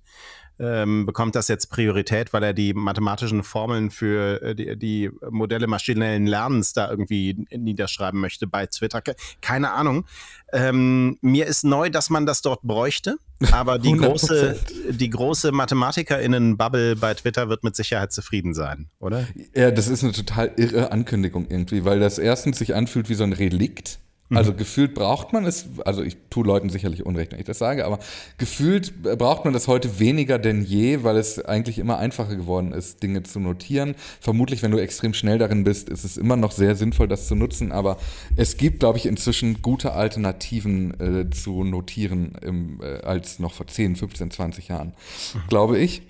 ähm, 0.58 1.04
bekommt 1.04 1.34
das 1.34 1.48
jetzt 1.48 1.70
Priorität, 1.70 2.32
weil 2.32 2.42
er 2.42 2.54
die 2.54 2.72
mathematischen 2.72 3.42
Formeln 3.42 3.90
für 3.90 4.40
äh, 4.42 4.54
die, 4.54 4.76
die, 4.78 5.10
Modelle 5.30 5.66
maschinellen 5.66 6.26
Lernens 6.26 6.72
da 6.72 6.90
irgendwie 6.90 7.46
niederschreiben 7.50 8.20
möchte 8.20 8.46
bei 8.46 8.66
Twitter. 8.66 9.02
Keine 9.42 9.72
Ahnung. 9.72 10.06
Ähm, 10.52 11.18
mir 11.20 11.46
ist 11.46 11.64
neu, 11.64 11.90
dass 11.90 12.08
man 12.08 12.24
das 12.24 12.40
dort 12.40 12.62
bräuchte, 12.62 13.16
aber 13.52 13.78
die 13.78 13.90
100%. 13.90 14.06
große, 14.06 14.60
die 14.90 15.10
große 15.10 15.52
MathematikerInnen-Bubble 15.52 16.96
bei 16.96 17.12
Twitter 17.14 17.48
wird 17.48 17.62
mit 17.62 17.76
Sicherheit 17.76 18.12
zufrieden 18.12 18.54
sein, 18.54 18.88
oder? 18.98 19.26
Ja, 19.54 19.70
das 19.70 19.88
ist 19.88 20.04
eine 20.04 20.12
total 20.12 20.52
irre 20.56 20.90
Ankündigung 20.90 21.46
irgendwie, 21.50 21.84
weil 21.84 22.00
das 22.00 22.18
erstens 22.18 22.58
sich 22.58 22.74
anfühlt 22.74 23.08
wie 23.10 23.14
so 23.14 23.24
ein 23.24 23.34
Relikt 23.34 23.98
also 24.30 24.52
mhm. 24.52 24.56
gefühlt 24.56 24.94
braucht 24.94 25.32
man 25.32 25.44
es, 25.46 25.66
also 25.84 26.02
ich 26.02 26.16
tue 26.30 26.44
Leuten 26.44 26.68
sicherlich 26.68 27.06
Unrecht, 27.06 27.32
wenn 27.32 27.38
ich 27.38 27.44
das 27.44 27.58
sage, 27.58 27.84
aber 27.84 28.00
gefühlt 28.38 29.02
braucht 29.02 29.44
man 29.44 29.54
das 29.54 29.68
heute 29.68 30.00
weniger 30.00 30.38
denn 30.38 30.64
je, 30.64 31.04
weil 31.04 31.16
es 31.16 31.44
eigentlich 31.44 31.78
immer 31.78 31.98
einfacher 31.98 32.34
geworden 32.34 32.72
ist, 32.72 33.02
Dinge 33.02 33.22
zu 33.22 33.38
notieren. 33.38 33.94
Vermutlich, 34.20 34.62
wenn 34.62 34.72
du 34.72 34.78
extrem 34.78 35.14
schnell 35.14 35.38
darin 35.38 35.62
bist, 35.62 35.88
ist 35.88 36.04
es 36.04 36.16
immer 36.16 36.36
noch 36.36 36.50
sehr 36.50 36.74
sinnvoll, 36.74 37.06
das 37.06 37.28
zu 37.28 37.36
nutzen, 37.36 37.70
aber 37.70 37.98
es 38.34 38.56
gibt, 38.56 38.80
glaube 38.80 38.98
ich, 38.98 39.06
inzwischen 39.06 39.62
gute 39.62 39.92
Alternativen 39.92 41.00
äh, 41.00 41.30
zu 41.30 41.62
notieren 41.62 42.32
im, 42.42 42.80
äh, 42.82 43.02
als 43.02 43.38
noch 43.38 43.52
vor 43.52 43.66
10, 43.66 43.96
15, 43.96 44.30
20 44.32 44.68
Jahren, 44.68 44.88
mhm. 45.34 45.40
glaube 45.48 45.78
ich. 45.78 46.02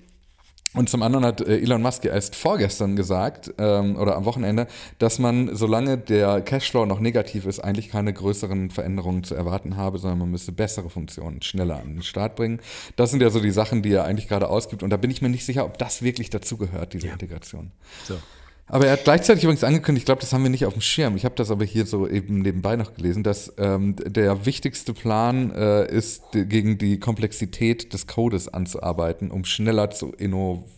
Und 0.73 0.89
zum 0.89 1.01
anderen 1.01 1.25
hat 1.25 1.41
äh, 1.41 1.59
Elon 1.59 1.81
Musk 1.81 2.05
erst 2.05 2.35
vorgestern 2.35 2.95
gesagt, 2.95 3.53
ähm, 3.57 3.95
oder 3.95 4.15
am 4.15 4.25
Wochenende, 4.25 4.67
dass 4.99 5.17
man, 5.17 5.55
solange 5.55 5.97
der 5.97 6.41
Cashflow 6.41 6.85
noch 6.85 6.99
negativ 6.99 7.45
ist, 7.45 7.59
eigentlich 7.59 7.89
keine 7.89 8.13
größeren 8.13 8.69
Veränderungen 8.69 9.23
zu 9.23 9.33
erwarten 9.33 9.77
habe, 9.77 9.97
sondern 9.97 10.19
man 10.19 10.31
müsste 10.31 10.51
bessere 10.51 10.89
Funktionen 10.89 11.41
schneller 11.41 11.77
an 11.77 11.95
den 11.95 12.03
Start 12.03 12.35
bringen. 12.35 12.59
Das 12.95 13.11
sind 13.11 13.21
ja 13.21 13.29
so 13.29 13.39
die 13.39 13.51
Sachen, 13.51 13.81
die 13.81 13.93
er 13.93 14.03
eigentlich 14.03 14.27
gerade 14.27 14.49
ausgibt. 14.49 14.83
Und 14.83 14.89
da 14.89 14.97
bin 14.97 15.09
ich 15.09 15.21
mir 15.21 15.29
nicht 15.29 15.45
sicher, 15.45 15.65
ob 15.65 15.77
das 15.77 16.01
wirklich 16.01 16.29
dazugehört, 16.29 16.93
diese 16.93 17.07
ja. 17.07 17.13
Integration. 17.13 17.71
So. 18.05 18.17
Aber 18.67 18.85
er 18.85 18.93
hat 18.93 19.05
gleichzeitig 19.05 19.43
übrigens 19.43 19.63
angekündigt, 19.63 20.03
ich 20.03 20.05
glaube, 20.05 20.21
das 20.21 20.33
haben 20.33 20.43
wir 20.43 20.49
nicht 20.49 20.65
auf 20.65 20.73
dem 20.73 20.81
Schirm. 20.81 21.15
Ich 21.15 21.23
habe 21.23 21.35
das 21.35 21.51
aber 21.51 21.63
hier 21.63 21.85
so 21.85 22.07
eben 22.07 22.39
nebenbei 22.39 22.75
noch 22.75 22.93
gelesen, 22.93 23.23
dass 23.23 23.53
ähm, 23.57 23.95
der 23.97 24.45
wichtigste 24.45 24.93
Plan 24.93 25.51
äh, 25.51 25.89
ist, 25.89 26.23
gegen 26.33 26.77
die 26.77 26.99
Komplexität 26.99 27.93
des 27.93 28.07
Codes 28.07 28.49
anzuarbeiten, 28.49 29.31
um 29.31 29.45
schneller 29.45 29.89
zu 29.89 30.11
innovieren 30.11 30.77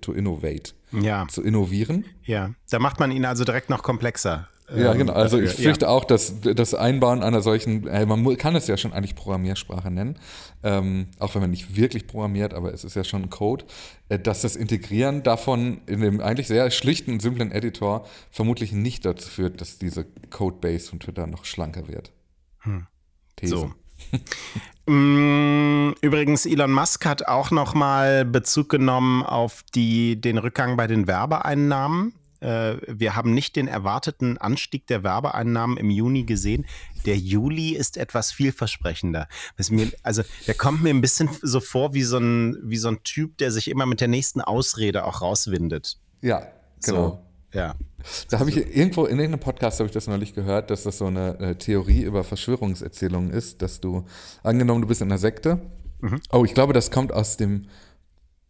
to 0.00 0.12
innovate. 0.12 0.72
Ja. 0.92 1.26
Zu 1.28 1.42
innovieren. 1.42 2.04
Ja, 2.24 2.50
da 2.70 2.78
macht 2.78 3.00
man 3.00 3.10
ihn 3.10 3.24
also 3.24 3.44
direkt 3.44 3.70
noch 3.70 3.82
komplexer. 3.82 4.48
Ja, 4.74 4.92
ähm, 4.92 4.98
genau. 4.98 5.12
Also 5.12 5.38
ich 5.38 5.52
fürchte 5.52 5.86
ja. 5.86 5.90
auch, 5.90 6.04
dass 6.04 6.40
das 6.40 6.74
Einbauen 6.74 7.22
einer 7.22 7.40
solchen, 7.42 7.86
äh, 7.86 8.06
man 8.06 8.36
kann 8.36 8.54
es 8.54 8.66
ja 8.66 8.76
schon 8.76 8.92
eigentlich 8.92 9.14
Programmiersprache 9.14 9.90
nennen, 9.90 10.16
ähm, 10.62 11.08
auch 11.18 11.34
wenn 11.34 11.42
man 11.42 11.50
nicht 11.50 11.76
wirklich 11.76 12.06
programmiert, 12.06 12.54
aber 12.54 12.72
es 12.72 12.84
ist 12.84 12.94
ja 12.94 13.04
schon 13.04 13.22
ein 13.24 13.30
Code, 13.30 13.64
äh, 14.08 14.18
dass 14.18 14.42
das 14.42 14.56
Integrieren 14.56 15.22
davon 15.22 15.80
in 15.86 16.00
dem 16.00 16.20
eigentlich 16.20 16.46
sehr 16.46 16.70
schlichten 16.70 17.12
und 17.12 17.22
simplen 17.22 17.50
Editor 17.50 18.06
vermutlich 18.30 18.72
nicht 18.72 19.04
dazu 19.04 19.28
führt, 19.28 19.60
dass 19.60 19.78
diese 19.78 20.06
Codebase 20.30 20.88
von 20.88 21.00
Twitter 21.00 21.26
noch 21.26 21.44
schlanker 21.44 21.88
wird. 21.88 22.12
Hm. 22.60 22.86
These. 23.36 23.56
So. 23.56 23.70
Mm, 24.86 25.92
übrigens, 26.00 26.46
Elon 26.46 26.72
Musk 26.72 27.06
hat 27.06 27.28
auch 27.28 27.52
nochmal 27.52 28.24
Bezug 28.24 28.70
genommen 28.70 29.22
auf 29.22 29.62
die, 29.72 30.20
den 30.20 30.36
Rückgang 30.36 30.76
bei 30.76 30.88
den 30.88 31.06
Werbeeinnahmen. 31.06 32.12
Äh, 32.40 32.76
wir 32.86 33.16
haben 33.16 33.32
nicht 33.32 33.56
den 33.56 33.68
erwarteten 33.68 34.38
Anstieg 34.38 34.86
der 34.86 35.02
Werbeeinnahmen 35.02 35.76
im 35.76 35.90
Juni 35.90 36.24
gesehen. 36.24 36.66
Der 37.06 37.16
Juli 37.16 37.70
ist 37.70 37.96
etwas 37.96 38.32
vielversprechender. 38.32 39.28
Mir, 39.70 39.90
also 40.02 40.22
der 40.46 40.54
kommt 40.54 40.82
mir 40.82 40.90
ein 40.90 41.00
bisschen 41.00 41.28
so 41.42 41.60
vor 41.60 41.94
wie 41.94 42.02
so, 42.02 42.18
ein, 42.18 42.58
wie 42.62 42.76
so 42.76 42.88
ein 42.88 43.02
Typ, 43.04 43.38
der 43.38 43.50
sich 43.50 43.68
immer 43.68 43.86
mit 43.86 44.00
der 44.00 44.08
nächsten 44.08 44.40
Ausrede 44.40 45.04
auch 45.04 45.22
rauswindet. 45.22 45.98
Ja, 46.20 46.46
genau. 46.84 47.22
So, 47.52 47.58
ja. 47.58 47.74
Da 48.30 48.38
habe 48.38 48.50
ich 48.50 48.56
irgendwo 48.56 49.04
in 49.04 49.18
irgendeinem 49.18 49.40
Podcast 49.40 49.80
habe 49.80 49.86
ich 49.88 49.92
das 49.92 50.06
neulich 50.06 50.34
gehört, 50.34 50.70
dass 50.70 50.84
das 50.84 50.98
so 50.98 51.06
eine 51.06 51.38
äh, 51.38 51.54
Theorie 51.56 52.02
über 52.02 52.24
Verschwörungserzählungen 52.24 53.30
ist, 53.30 53.60
dass 53.60 53.80
du 53.80 54.06
angenommen 54.42 54.82
du 54.82 54.88
bist 54.88 55.02
in 55.02 55.08
einer 55.08 55.18
Sekte. 55.18 55.60
Mhm. 56.00 56.20
Oh, 56.32 56.44
ich 56.44 56.54
glaube, 56.54 56.72
das 56.72 56.90
kommt 56.90 57.12
aus 57.12 57.36
dem 57.36 57.66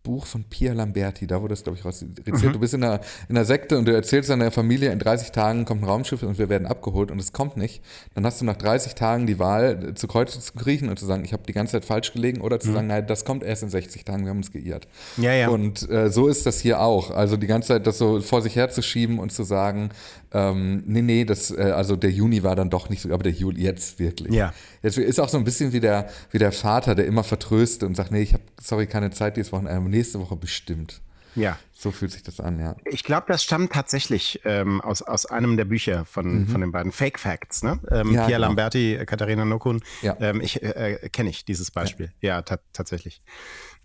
Buch 0.02 0.24
von 0.24 0.44
Pia 0.44 0.72
Lamberti, 0.72 1.26
da 1.26 1.42
wurde 1.42 1.52
das, 1.52 1.62
glaube 1.62 1.78
ich, 1.78 1.84
rausreziert. 1.84 2.26
Mhm. 2.26 2.52
Du 2.52 2.58
bist 2.58 2.72
in 2.72 2.82
einer, 2.82 3.00
in 3.28 3.36
einer 3.36 3.44
Sekte 3.44 3.76
und 3.76 3.86
du 3.86 3.94
erzählst 3.94 4.30
deiner 4.30 4.50
Familie, 4.50 4.90
in 4.92 4.98
30 4.98 5.30
Tagen 5.30 5.66
kommt 5.66 5.82
ein 5.82 5.88
Raumschiff 5.88 6.22
und 6.22 6.38
wir 6.38 6.48
werden 6.48 6.66
abgeholt 6.66 7.10
und 7.10 7.18
es 7.18 7.32
kommt 7.34 7.58
nicht. 7.58 7.82
Dann 8.14 8.24
hast 8.24 8.40
du 8.40 8.46
nach 8.46 8.56
30 8.56 8.94
Tagen 8.94 9.26
die 9.26 9.38
Wahl, 9.38 9.92
zu 9.94 10.08
Kreuz 10.08 10.38
zu 10.40 10.52
kriechen 10.54 10.88
und 10.88 10.98
zu 10.98 11.04
sagen, 11.04 11.24
ich 11.24 11.34
habe 11.34 11.42
die 11.46 11.52
ganze 11.52 11.72
Zeit 11.72 11.84
falsch 11.84 12.12
gelegen 12.12 12.40
oder 12.40 12.58
zu 12.60 12.70
mhm. 12.70 12.74
sagen, 12.74 12.86
nein, 12.86 13.06
das 13.06 13.26
kommt 13.26 13.42
erst 13.42 13.62
in 13.62 13.68
60 13.68 14.04
Tagen, 14.04 14.22
wir 14.24 14.30
haben 14.30 14.38
uns 14.38 14.52
geirrt. 14.52 14.88
Ja, 15.18 15.34
ja. 15.34 15.48
Und 15.48 15.88
äh, 15.90 16.10
so 16.10 16.28
ist 16.28 16.46
das 16.46 16.60
hier 16.60 16.80
auch. 16.80 17.10
Also 17.10 17.36
die 17.36 17.46
ganze 17.46 17.68
Zeit 17.68 17.86
das 17.86 17.98
so 17.98 18.20
vor 18.20 18.40
sich 18.40 18.56
herzuschieben 18.56 19.18
und 19.18 19.32
zu 19.32 19.42
sagen, 19.42 19.90
ähm, 20.32 20.84
nee, 20.86 21.02
nee, 21.02 21.24
das, 21.24 21.50
äh, 21.50 21.72
also 21.74 21.96
der 21.96 22.10
Juni 22.10 22.42
war 22.42 22.54
dann 22.54 22.70
doch 22.70 22.88
nicht 22.88 23.02
so, 23.02 23.12
aber 23.12 23.24
der 23.24 23.32
Juli 23.32 23.62
jetzt 23.62 23.98
wirklich. 23.98 24.32
Ja. 24.32 24.52
Jetzt 24.82 24.96
ist 24.96 25.18
auch 25.18 25.28
so 25.28 25.36
ein 25.36 25.44
bisschen 25.44 25.72
wie 25.72 25.80
der, 25.80 26.08
wie 26.30 26.38
der 26.38 26.52
Vater, 26.52 26.94
der 26.94 27.06
immer 27.06 27.24
vertröstet 27.24 27.88
und 27.88 27.96
sagt, 27.96 28.12
nee, 28.12 28.22
ich 28.22 28.32
habe, 28.32 28.44
sorry, 28.60 28.86
keine 28.86 29.10
Zeit 29.10 29.36
dieses 29.36 29.52
Wochenende, 29.52 29.89
nächste 29.90 30.20
Woche 30.20 30.36
bestimmt. 30.36 31.00
Ja. 31.34 31.58
So 31.72 31.90
fühlt 31.90 32.12
sich 32.12 32.22
das 32.22 32.40
an, 32.40 32.58
ja. 32.58 32.76
Ich 32.84 33.04
glaube, 33.04 33.26
das 33.28 33.42
stammt 33.42 33.72
tatsächlich 33.72 34.40
ähm, 34.44 34.80
aus, 34.80 35.02
aus 35.02 35.26
einem 35.26 35.56
der 35.56 35.64
Bücher 35.64 36.04
von, 36.04 36.40
mhm. 36.40 36.48
von 36.48 36.60
den 36.60 36.72
beiden 36.72 36.92
Fake 36.92 37.18
Facts, 37.18 37.62
ne? 37.62 37.78
Ähm, 37.90 38.12
ja, 38.12 38.26
Pia 38.26 38.36
genau. 38.36 38.48
Lamberti, 38.48 38.98
Katharina 39.06 39.44
Nokun. 39.44 39.82
Ja. 40.02 40.16
Ähm, 40.20 40.40
ich 40.40 40.62
äh, 40.62 40.94
äh 40.94 41.08
kenne 41.08 41.30
ich 41.30 41.44
dieses 41.44 41.70
Beispiel. 41.70 42.12
Ja, 42.20 42.36
ja 42.36 42.42
ta 42.42 42.58
tatsächlich. 42.72 43.22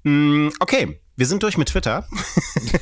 Mm, 0.04 0.50
okay, 0.60 1.00
wir 1.16 1.26
sind 1.26 1.42
durch 1.42 1.58
mit 1.58 1.70
Twitter. 1.70 2.08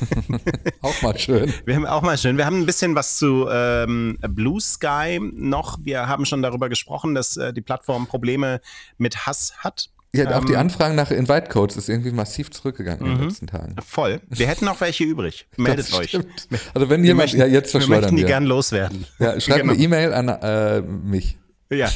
auch 0.82 1.00
mal 1.02 1.18
schön. 1.18 1.52
Wir 1.64 1.76
haben 1.76 1.86
auch 1.86 2.02
mal 2.02 2.18
schön. 2.18 2.36
Wir 2.36 2.44
haben 2.44 2.58
ein 2.58 2.66
bisschen 2.66 2.94
was 2.94 3.16
zu 3.16 3.48
ähm, 3.48 4.18
Blue 4.28 4.60
Sky 4.60 5.20
noch. 5.22 5.78
Wir 5.82 6.08
haben 6.08 6.26
schon 6.26 6.42
darüber 6.42 6.68
gesprochen, 6.68 7.14
dass 7.14 7.36
äh, 7.36 7.52
die 7.54 7.62
Plattform 7.62 8.06
Probleme 8.08 8.60
mit 8.98 9.26
Hass 9.26 9.54
hat. 9.58 9.88
Ja, 10.14 10.26
ähm, 10.26 10.32
auch 10.32 10.44
die 10.44 10.52
ähm, 10.52 10.60
Anfragen 10.60 10.94
nach 10.94 11.10
Invite-Codes 11.10 11.76
ist 11.76 11.88
irgendwie 11.88 12.12
massiv 12.12 12.50
zurückgegangen 12.50 13.00
in 13.00 13.06
den 13.06 13.18
mhm. 13.18 13.28
letzten 13.28 13.46
Tagen. 13.48 13.74
Voll. 13.84 14.20
Wir 14.28 14.46
hätten 14.46 14.64
noch 14.64 14.80
welche 14.80 15.04
übrig. 15.04 15.48
Meldet 15.56 15.92
euch. 15.92 16.16
Also 16.72 16.88
wenn 16.88 17.04
jemand, 17.04 17.24
möchten, 17.24 17.40
ja 17.40 17.46
jetzt 17.46 17.72
verschleudern 17.72 17.90
wir. 17.90 18.00
möchten 18.02 18.16
die 18.16 18.22
wir. 18.22 18.28
gern 18.28 18.44
loswerden. 18.44 19.06
Ja, 19.18 19.40
schreibt 19.40 19.62
genau. 19.62 19.72
eine 19.72 19.82
E-Mail 19.82 20.14
an 20.14 20.28
äh, 20.28 20.80
mich. 20.82 21.36
Ja, 21.70 21.90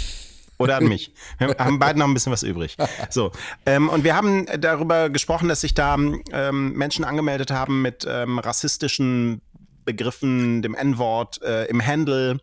oder 0.58 0.78
an 0.78 0.88
mich. 0.88 1.12
Wir 1.38 1.54
haben 1.58 1.78
beide 1.78 2.00
noch 2.00 2.08
ein 2.08 2.14
bisschen 2.14 2.32
was 2.32 2.42
übrig. 2.42 2.76
So. 3.10 3.30
Ähm, 3.64 3.88
und 3.88 4.02
wir 4.02 4.16
haben 4.16 4.46
darüber 4.58 5.08
gesprochen, 5.08 5.48
dass 5.48 5.60
sich 5.60 5.72
da 5.72 5.94
ähm, 5.94 6.72
Menschen 6.72 7.04
angemeldet 7.04 7.52
haben 7.52 7.80
mit 7.80 8.04
ähm, 8.08 8.40
rassistischen 8.40 9.40
Begriffen, 9.84 10.60
dem 10.62 10.74
N-Wort 10.74 11.40
äh, 11.42 11.66
im 11.66 11.84
Handle, 11.86 12.40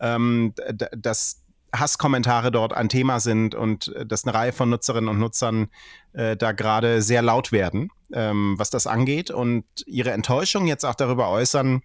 ähm, 0.00 0.54
dass 0.96 1.41
Hasskommentare 1.74 2.50
dort 2.50 2.72
ein 2.72 2.88
Thema 2.88 3.20
sind 3.20 3.54
und 3.54 3.88
äh, 3.88 4.06
dass 4.06 4.24
eine 4.24 4.34
Reihe 4.34 4.52
von 4.52 4.70
Nutzerinnen 4.70 5.08
und 5.08 5.18
Nutzern 5.18 5.68
äh, 6.12 6.36
da 6.36 6.52
gerade 6.52 7.02
sehr 7.02 7.22
laut 7.22 7.52
werden, 7.52 7.90
ähm, 8.12 8.54
was 8.58 8.70
das 8.70 8.86
angeht 8.86 9.30
und 9.30 9.64
ihre 9.86 10.12
Enttäuschung 10.12 10.66
jetzt 10.66 10.84
auch 10.84 10.94
darüber 10.94 11.30
äußern, 11.30 11.82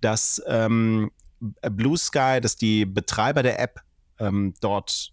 dass 0.00 0.42
ähm, 0.46 1.10
Blue 1.40 1.98
Sky, 1.98 2.40
dass 2.40 2.56
die 2.56 2.86
Betreiber 2.86 3.42
der 3.42 3.60
App 3.60 3.80
ähm, 4.18 4.54
dort 4.60 5.12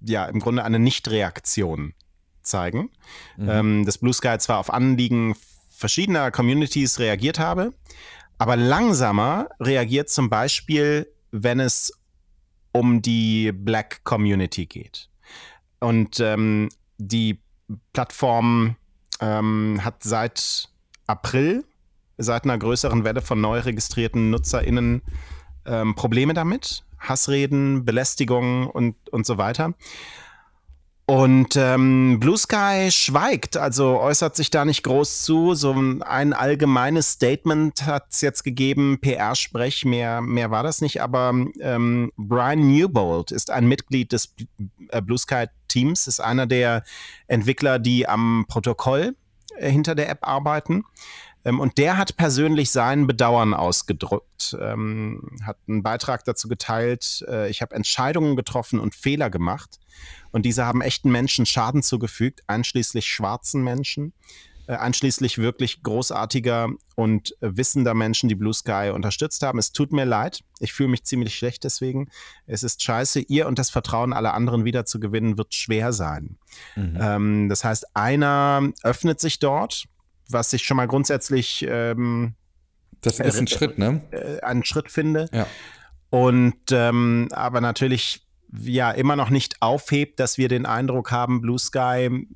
ja 0.00 0.24
im 0.26 0.40
Grunde 0.40 0.64
eine 0.64 0.78
Nichtreaktion 0.78 1.94
zeigen. 2.42 2.90
Mhm. 3.36 3.48
Ähm, 3.48 3.84
dass 3.84 3.98
Blue 3.98 4.14
Sky 4.14 4.38
zwar 4.38 4.58
auf 4.58 4.72
Anliegen 4.72 5.34
verschiedener 5.68 6.30
Communities 6.30 6.98
reagiert 6.98 7.38
habe, 7.38 7.72
aber 8.38 8.56
langsamer 8.56 9.48
reagiert 9.60 10.08
zum 10.08 10.30
Beispiel, 10.30 11.12
wenn 11.30 11.60
es 11.60 11.92
um 12.72 13.02
die 13.02 13.52
Black 13.52 14.04
Community 14.04 14.66
geht. 14.66 15.08
Und 15.80 16.20
ähm, 16.20 16.68
die 16.98 17.40
Plattform 17.92 18.76
ähm, 19.20 19.80
hat 19.82 20.02
seit 20.02 20.68
April, 21.06 21.64
seit 22.18 22.44
einer 22.44 22.58
größeren 22.58 23.04
Welle 23.04 23.22
von 23.22 23.40
neu 23.40 23.60
registrierten 23.60 24.30
NutzerInnen 24.30 25.02
ähm, 25.66 25.94
Probleme 25.94 26.34
damit. 26.34 26.84
Hassreden, 26.98 27.84
Belästigungen 27.84 28.66
und, 28.66 28.96
und 29.10 29.24
so 29.24 29.38
weiter. 29.38 29.74
Und 31.10 31.56
ähm, 31.56 32.20
Blue 32.20 32.38
Sky 32.38 32.88
schweigt, 32.92 33.56
also 33.56 33.98
äußert 33.98 34.36
sich 34.36 34.48
da 34.48 34.64
nicht 34.64 34.84
groß 34.84 35.24
zu. 35.24 35.54
So 35.54 35.72
ein 35.72 36.32
allgemeines 36.32 37.10
Statement 37.10 37.84
hat 37.84 38.12
es 38.12 38.20
jetzt 38.20 38.44
gegeben, 38.44 39.00
PR-Sprech, 39.00 39.84
mehr, 39.84 40.20
mehr 40.20 40.52
war 40.52 40.62
das 40.62 40.80
nicht. 40.80 41.02
Aber 41.02 41.34
ähm, 41.58 42.12
Brian 42.16 42.68
Newbold 42.68 43.32
ist 43.32 43.50
ein 43.50 43.66
Mitglied 43.66 44.12
des 44.12 44.36
äh, 44.90 45.02
Blue 45.02 45.18
Sky 45.18 45.46
Teams, 45.66 46.06
ist 46.06 46.20
einer 46.20 46.46
der 46.46 46.84
Entwickler, 47.26 47.80
die 47.80 48.06
am 48.08 48.44
Protokoll 48.46 49.16
äh, 49.56 49.68
hinter 49.68 49.96
der 49.96 50.10
App 50.10 50.20
arbeiten. 50.22 50.84
Ähm, 51.44 51.60
und 51.60 51.78
der 51.78 51.96
hat 51.96 52.16
persönlich 52.16 52.70
sein 52.70 53.06
Bedauern 53.06 53.54
ausgedrückt, 53.54 54.56
ähm, 54.60 55.38
hat 55.44 55.58
einen 55.68 55.82
Beitrag 55.82 56.24
dazu 56.24 56.48
geteilt, 56.48 57.24
äh, 57.28 57.48
ich 57.50 57.62
habe 57.62 57.74
Entscheidungen 57.74 58.36
getroffen 58.36 58.80
und 58.80 58.94
Fehler 58.94 59.30
gemacht. 59.30 59.78
Und 60.32 60.44
diese 60.46 60.64
haben 60.64 60.80
echten 60.80 61.10
Menschen 61.10 61.46
Schaden 61.46 61.82
zugefügt, 61.82 62.42
einschließlich 62.46 63.06
schwarzen 63.06 63.64
Menschen, 63.64 64.12
äh, 64.66 64.76
einschließlich 64.76 65.38
wirklich 65.38 65.82
großartiger 65.82 66.68
und 66.94 67.32
äh, 67.40 67.56
wissender 67.56 67.94
Menschen, 67.94 68.28
die 68.28 68.36
Blue 68.36 68.54
Sky 68.54 68.92
unterstützt 68.94 69.42
haben. 69.42 69.58
Es 69.58 69.72
tut 69.72 69.92
mir 69.92 70.04
leid, 70.04 70.42
ich 70.60 70.72
fühle 70.72 70.90
mich 70.90 71.04
ziemlich 71.04 71.34
schlecht 71.36 71.64
deswegen. 71.64 72.08
Es 72.46 72.62
ist 72.62 72.82
scheiße, 72.82 73.20
ihr 73.20 73.48
und 73.48 73.58
das 73.58 73.70
Vertrauen 73.70 74.12
aller 74.12 74.34
anderen 74.34 74.64
wiederzugewinnen, 74.64 75.38
wird 75.38 75.54
schwer 75.54 75.92
sein. 75.92 76.36
Mhm. 76.76 76.98
Ähm, 77.00 77.48
das 77.48 77.64
heißt, 77.64 77.96
einer 77.96 78.70
öffnet 78.82 79.20
sich 79.20 79.40
dort 79.40 79.86
was 80.32 80.52
ich 80.52 80.64
schon 80.64 80.76
mal 80.76 80.86
grundsätzlich 80.86 81.66
ähm, 81.68 82.34
das 83.00 83.18
ist 83.18 83.38
ein 83.38 83.46
äh, 83.46 83.50
Schritt, 83.50 83.78
ne? 83.78 84.02
Äh, 84.10 84.40
einen 84.40 84.64
Schritt 84.64 84.90
finde. 84.90 85.26
Ja. 85.32 85.46
Und 86.10 86.56
ähm, 86.70 87.28
aber 87.32 87.60
natürlich 87.60 88.26
ja 88.52 88.90
immer 88.90 89.16
noch 89.16 89.30
nicht 89.30 89.62
aufhebt, 89.62 90.18
dass 90.18 90.36
wir 90.36 90.48
den 90.48 90.66
Eindruck 90.66 91.12
haben, 91.12 91.40
Blue 91.40 91.58
Sky 91.58 92.26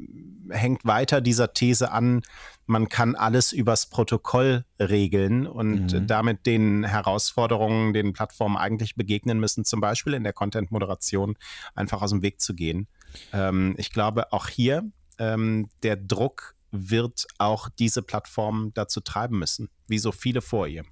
hängt 0.49 0.85
weiter 0.85 1.21
dieser 1.21 1.53
These 1.53 1.91
an, 1.91 2.23
man 2.67 2.89
kann 2.89 3.15
alles 3.15 3.53
übers 3.53 3.91
Protokoll 3.91 4.65
regeln 4.79 5.47
und 5.47 5.93
mhm. 5.93 6.07
damit 6.07 6.47
den 6.47 6.85
Herausforderungen, 6.85 7.93
den 7.93 8.13
Plattformen 8.13 8.57
eigentlich 8.57 8.95
begegnen 8.95 9.39
müssen, 9.39 9.65
zum 9.65 9.81
Beispiel 9.81 10.15
in 10.15 10.25
der 10.25 10.33
Content-Moderation 10.33 11.37
einfach 11.75 12.01
aus 12.01 12.11
dem 12.11 12.23
Weg 12.23 12.41
zu 12.41 12.55
gehen. 12.55 12.87
Ähm, 13.33 13.75
ich 13.77 13.91
glaube, 13.91 14.33
auch 14.33 14.49
hier 14.49 14.85
ähm, 15.19 15.69
der 15.83 15.97
Druck 15.97 16.54
wird 16.75 17.27
auch 17.39 17.69
diese 17.79 18.03
Plattform 18.03 18.73
dazu 18.75 19.01
treiben 19.01 19.39
müssen, 19.39 19.69
wie 19.87 19.99
so 19.99 20.13
viele 20.13 20.41
vor 20.43 20.67
ihr. 20.67 20.85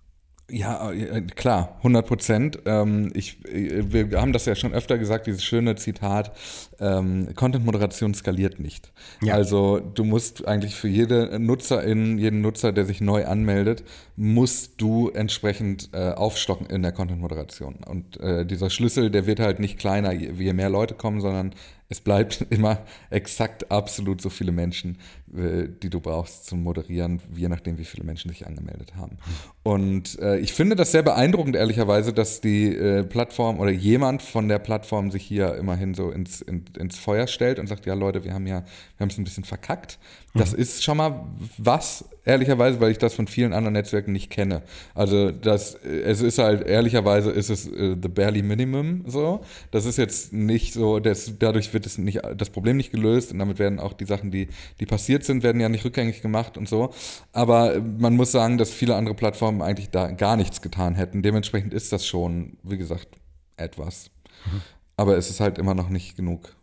Ja, 0.50 0.90
äh, 0.92 1.22
klar, 1.22 1.76
100 1.78 2.06
Prozent. 2.06 2.58
Ähm, 2.66 3.10
ich, 3.14 3.42
äh, 3.46 3.90
wir 3.90 4.20
haben 4.20 4.34
das 4.34 4.44
ja 4.44 4.54
schon 4.54 4.74
öfter 4.74 4.98
gesagt, 4.98 5.26
dieses 5.26 5.42
schöne 5.42 5.76
Zitat, 5.76 6.36
ähm, 6.78 7.34
Content-Moderation 7.34 8.12
skaliert 8.12 8.58
nicht. 8.60 8.92
Ja. 9.22 9.34
Also 9.34 9.80
du 9.80 10.04
musst 10.04 10.46
eigentlich 10.46 10.74
für 10.74 10.88
jede 10.88 11.38
Nutzerin, 11.38 12.18
jeden 12.18 12.42
Nutzer, 12.42 12.72
der 12.72 12.84
sich 12.84 13.00
neu 13.00 13.24
anmeldet, 13.24 13.82
musst 14.16 14.80
du 14.80 15.08
entsprechend 15.10 15.88
äh, 15.94 16.10
aufstocken 16.10 16.66
in 16.66 16.82
der 16.82 16.92
Content-Moderation. 16.92 17.76
Und 17.86 18.20
äh, 18.20 18.44
dieser 18.44 18.68
Schlüssel, 18.68 19.10
der 19.10 19.26
wird 19.26 19.40
halt 19.40 19.58
nicht 19.58 19.78
kleiner, 19.78 20.12
je, 20.12 20.52
mehr 20.52 20.70
Leute 20.70 20.94
kommen, 20.94 21.20
sondern 21.22 21.54
Es 21.88 22.00
bleibt 22.00 22.46
immer 22.50 22.78
exakt 23.10 23.70
absolut 23.70 24.20
so 24.20 24.28
viele 24.28 24.52
Menschen, 24.52 24.96
äh, 24.96 25.21
die 25.32 25.88
du 25.88 26.00
brauchst 26.00 26.44
zum 26.44 26.62
Moderieren, 26.62 27.20
je 27.34 27.48
nachdem, 27.48 27.78
wie 27.78 27.84
viele 27.84 28.04
Menschen 28.04 28.28
sich 28.28 28.46
angemeldet 28.46 28.96
haben. 28.96 29.16
Und 29.62 30.18
äh, 30.18 30.38
ich 30.38 30.52
finde 30.52 30.76
das 30.76 30.92
sehr 30.92 31.02
beeindruckend, 31.02 31.56
ehrlicherweise, 31.56 32.12
dass 32.12 32.42
die 32.42 32.76
äh, 32.76 33.02
Plattform 33.02 33.58
oder 33.58 33.70
jemand 33.70 34.20
von 34.20 34.48
der 34.48 34.58
Plattform 34.58 35.10
sich 35.10 35.22
hier 35.22 35.54
immerhin 35.54 35.94
so 35.94 36.10
ins, 36.10 36.42
in, 36.42 36.64
ins 36.78 36.98
Feuer 36.98 37.26
stellt 37.26 37.58
und 37.58 37.66
sagt, 37.66 37.86
ja 37.86 37.94
Leute, 37.94 38.24
wir 38.24 38.34
haben 38.34 38.46
ja, 38.46 38.62
wir 38.96 39.00
haben 39.00 39.08
es 39.08 39.16
ein 39.16 39.24
bisschen 39.24 39.44
verkackt. 39.44 39.98
Das 40.34 40.52
mhm. 40.52 40.58
ist 40.58 40.82
schon 40.82 40.96
mal 40.96 41.26
was, 41.58 42.04
ehrlicherweise, 42.24 42.80
weil 42.80 42.90
ich 42.90 42.98
das 42.98 43.14
von 43.14 43.26
vielen 43.26 43.52
anderen 43.52 43.74
Netzwerken 43.74 44.12
nicht 44.12 44.30
kenne. 44.30 44.62
Also 44.94 45.30
das, 45.30 45.74
es 45.74 46.22
ist 46.22 46.38
halt, 46.38 46.66
ehrlicherweise 46.66 47.30
ist 47.30 47.50
es 47.50 47.66
äh, 47.66 47.96
the 48.00 48.08
barely 48.08 48.42
minimum 48.42 49.04
so. 49.06 49.40
Das 49.70 49.84
ist 49.84 49.98
jetzt 49.98 50.32
nicht 50.32 50.72
so, 50.72 51.00
das, 51.00 51.38
dadurch 51.38 51.72
wird 51.74 51.84
es 51.84 51.98
nicht, 51.98 52.20
das 52.36 52.50
Problem 52.50 52.76
nicht 52.76 52.92
gelöst 52.92 53.32
und 53.32 53.38
damit 53.38 53.58
werden 53.58 53.78
auch 53.78 53.92
die 53.92 54.04
Sachen, 54.04 54.30
die, 54.30 54.48
die 54.80 54.86
passiert 54.86 55.21
sind, 55.24 55.42
werden 55.42 55.60
ja 55.60 55.68
nicht 55.68 55.84
rückgängig 55.84 56.22
gemacht 56.22 56.56
und 56.56 56.68
so. 56.68 56.92
Aber 57.32 57.80
man 57.80 58.16
muss 58.16 58.32
sagen, 58.32 58.58
dass 58.58 58.70
viele 58.70 58.96
andere 58.96 59.14
Plattformen 59.14 59.62
eigentlich 59.62 59.90
da 59.90 60.10
gar 60.10 60.36
nichts 60.36 60.62
getan 60.62 60.94
hätten. 60.94 61.22
Dementsprechend 61.22 61.74
ist 61.74 61.92
das 61.92 62.06
schon, 62.06 62.58
wie 62.62 62.78
gesagt, 62.78 63.08
etwas. 63.56 64.10
Mhm. 64.44 64.62
Aber 64.96 65.16
es 65.16 65.30
ist 65.30 65.40
halt 65.40 65.58
immer 65.58 65.74
noch 65.74 65.88
nicht 65.88 66.16
genug. 66.16 66.54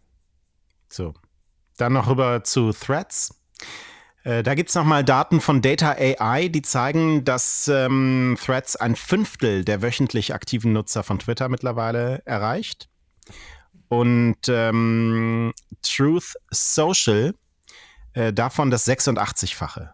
So. 0.90 1.14
Dann 1.78 1.94
noch 1.94 2.08
rüber 2.08 2.44
zu 2.44 2.72
Threads. 2.72 3.36
Äh, 4.24 4.44
da 4.44 4.54
gibt 4.54 4.70
es 4.70 4.76
nochmal 4.76 5.04
Daten 5.04 5.40
von 5.40 5.62
Data 5.62 5.92
AI, 5.92 6.50
die 6.50 6.62
zeigen, 6.62 7.24
dass 7.24 7.68
ähm, 7.68 8.38
Threads 8.44 8.76
ein 8.76 8.96
Fünftel 8.96 9.64
der 9.64 9.82
wöchentlich 9.82 10.34
aktiven 10.34 10.74
Nutzer 10.74 11.04
von 11.04 11.20
Twitter 11.20 11.48
mittlerweile 11.48 12.22
erreicht. 12.26 12.90
Und 13.88 14.38
ähm, 14.48 15.54
Truth 15.82 16.36
Social 16.52 17.34
äh, 18.14 18.34
davon 18.34 18.72
das 18.72 18.88
86-fache. 18.88 19.90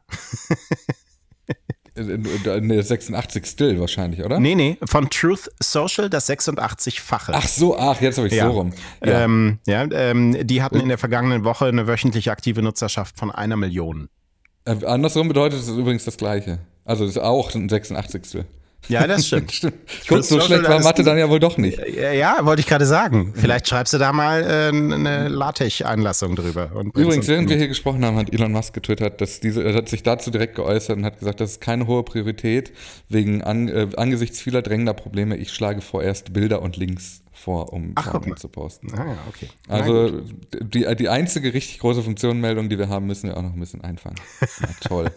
Eine 1.98 2.84
86 2.84 3.46
Still 3.46 3.80
wahrscheinlich, 3.80 4.22
oder? 4.22 4.38
Nee, 4.38 4.56
nee, 4.56 4.78
von 4.84 5.10
Truth 5.10 5.50
Social 5.62 6.10
das 6.10 6.30
86-fache. 6.30 7.32
Ach 7.34 7.48
so, 7.48 7.78
ach, 7.78 8.02
jetzt 8.02 8.18
habe 8.18 8.28
ich 8.28 8.34
ja. 8.34 8.48
so 8.48 8.52
rum. 8.52 8.74
Ja, 9.04 9.24
ähm, 9.24 9.60
ja 9.66 9.88
ähm, 9.92 10.46
die 10.46 10.62
hatten 10.62 10.80
in 10.82 10.90
der 10.90 10.98
vergangenen 10.98 11.46
Woche 11.46 11.68
eine 11.68 11.88
wöchentlich 11.88 12.30
aktive 12.30 12.62
Nutzerschaft 12.62 13.18
von 13.18 13.32
einer 13.32 13.56
Million. 13.56 14.10
Äh, 14.66 14.84
andersrum 14.86 15.30
bedeutet 15.30 15.62
es 15.62 15.70
übrigens 15.70 16.04
das 16.04 16.18
Gleiche. 16.18 16.60
Also 16.84 17.06
es 17.06 17.12
ist 17.12 17.18
auch 17.20 17.56
ein 17.56 17.70
86. 17.70 18.44
Ja, 18.88 19.08
das 19.08 19.28
stimmt. 19.28 19.52
stimmt. 19.54 19.76
Guck, 20.08 20.24
so 20.24 20.40
schlecht 20.40 20.64
war 20.64 20.82
Mathe 20.82 21.04
dann 21.04 21.18
ja 21.18 21.30
wohl 21.30 21.40
doch 21.40 21.58
nicht. 21.58 21.80
Ja, 21.96 22.12
ja 22.12 22.38
wollte 22.46 22.62
ich 22.62 22.68
gerade 22.68 22.86
sagen. 22.86 23.34
Vielleicht 23.36 23.68
schreibst 23.68 23.94
du 23.94 23.98
da 23.98 24.14
mal 24.14 24.44
äh, 24.44 24.68
eine 24.70 25.28
LaTeX-Einlassung 25.28 26.36
drüber. 26.36 26.70
Übrigens, 26.94 27.28
während 27.28 27.50
wir 27.50 27.58
hier 27.58 27.68
gesprochen 27.68 28.06
haben, 28.06 28.18
hat 28.18 28.34
Elon 28.34 28.52
Musk 28.52 28.74
getwittert, 28.74 29.22
dass 29.22 29.40
diese, 29.40 29.64
er 29.64 29.74
hat 29.74 29.90
sich 29.90 30.04
dazu 30.04 30.32
direkt 30.32 30.56
geäußert 30.56 30.98
und 30.98 31.06
hat 31.06 31.20
gesagt, 31.20 31.40
das 31.40 31.52
ist 31.52 31.62
keine 31.62 31.88
hohe 31.88 32.04
Priorität 32.04 32.72
wegen 33.10 33.42
an, 33.42 33.68
äh, 33.68 33.88
angesichts 33.98 34.42
vieler 34.42 34.62
drängender 34.62 34.94
Probleme. 34.94 35.38
Ich 35.38 35.52
schlage 35.52 35.82
vorerst 35.82 36.34
Bilder 36.34 36.62
und 36.62 36.78
Links 36.78 37.25
vor, 37.36 37.74
um 37.74 37.92
Ach, 37.96 38.14
Daten 38.14 38.36
zu 38.38 38.48
posten. 38.48 38.94
Ah, 38.98 39.06
ja, 39.06 39.18
okay. 39.28 39.50
Also 39.68 40.22
die, 40.62 40.96
die 40.96 41.10
einzige 41.10 41.54
richtig 41.54 41.80
große 41.80 42.02
Funktionenmeldung, 42.02 42.70
die 42.70 42.80
wir 42.80 42.90
haben, 42.90 43.06
müssen 43.06 43.30
wir 43.30 43.38
auch 43.38 43.42
noch 43.42 43.54
ein 43.54 43.60
bisschen 43.60 43.82
einfangen. 43.82 44.18
Ja, 44.42 44.68
toll. 44.82 45.12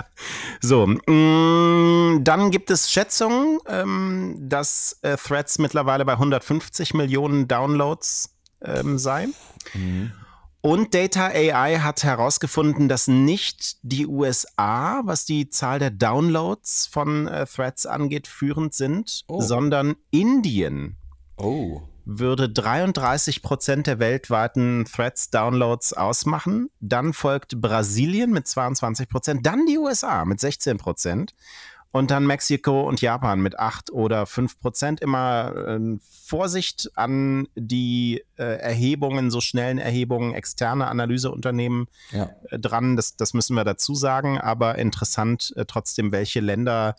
so, 0.60 0.86
mh, 0.86 1.12
mm, 1.12 2.24
dann 2.24 2.50
gibt 2.50 2.70
es 2.70 2.90
Schätzungen, 2.90 3.58
ähm, 3.68 4.36
dass 4.40 4.98
äh, 5.02 5.16
Threads 5.16 5.58
mittlerweile 5.58 6.04
bei 6.04 6.12
150 6.12 6.94
Millionen 6.94 7.48
Downloads 7.48 8.34
ähm, 8.62 8.98
sei. 8.98 9.26
Mhm. 9.74 10.12
Und 10.62 10.94
Data 10.94 11.26
AI 11.26 11.78
hat 11.78 12.02
herausgefunden, 12.02 12.88
dass 12.88 13.06
nicht 13.06 13.76
die 13.82 14.06
USA, 14.06 15.00
was 15.04 15.24
die 15.24 15.48
Zahl 15.48 15.78
der 15.78 15.90
Downloads 15.90 16.88
von 16.88 17.28
äh, 17.28 17.46
Threads 17.46 17.86
angeht, 17.86 18.26
führend 18.26 18.74
sind, 18.74 19.24
oh. 19.28 19.40
sondern 19.40 19.94
Indien 20.10 20.96
Oh. 21.36 21.82
Würde 22.04 22.48
33 22.48 23.42
Prozent 23.42 23.86
der 23.86 23.98
weltweiten 23.98 24.84
Threads-Downloads 24.84 25.92
ausmachen. 25.92 26.70
Dann 26.80 27.12
folgt 27.12 27.60
Brasilien 27.60 28.30
mit 28.30 28.46
22 28.46 29.08
Prozent, 29.08 29.46
dann 29.46 29.66
die 29.66 29.78
USA 29.78 30.24
mit 30.24 30.38
16 30.38 30.78
Prozent 30.78 31.34
und 31.96 32.10
dann 32.10 32.26
Mexiko 32.26 32.86
und 32.86 33.00
Japan 33.00 33.40
mit 33.40 33.58
8 33.58 33.90
oder 33.90 34.26
5 34.26 34.60
Prozent. 34.60 35.00
Immer 35.00 35.52
äh, 35.56 35.98
Vorsicht 36.00 36.90
an 36.94 37.48
die 37.54 38.22
äh, 38.36 38.42
Erhebungen, 38.42 39.30
so 39.30 39.40
schnellen 39.40 39.78
Erhebungen, 39.78 40.34
externe 40.34 40.88
Analyseunternehmen 40.88 41.86
ja. 42.12 42.30
äh, 42.50 42.58
dran. 42.58 42.96
Das, 42.96 43.16
das 43.16 43.32
müssen 43.32 43.56
wir 43.56 43.64
dazu 43.64 43.94
sagen. 43.94 44.38
Aber 44.38 44.76
interessant 44.76 45.54
äh, 45.56 45.64
trotzdem, 45.64 46.12
welche 46.12 46.40
Länder 46.40 46.96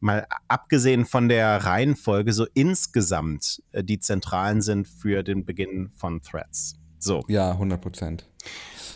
mal 0.00 0.26
abgesehen 0.48 1.04
von 1.04 1.28
der 1.28 1.64
Reihenfolge, 1.64 2.32
so 2.32 2.46
insgesamt 2.54 3.62
äh, 3.72 3.82
die 3.82 3.98
zentralen 3.98 4.62
sind 4.62 4.88
für 4.88 5.22
den 5.22 5.44
Beginn 5.44 5.90
von 5.96 6.22
Threads. 6.22 6.76
So. 6.98 7.24
Ja, 7.28 7.52
100 7.52 7.80
Prozent. 7.80 8.26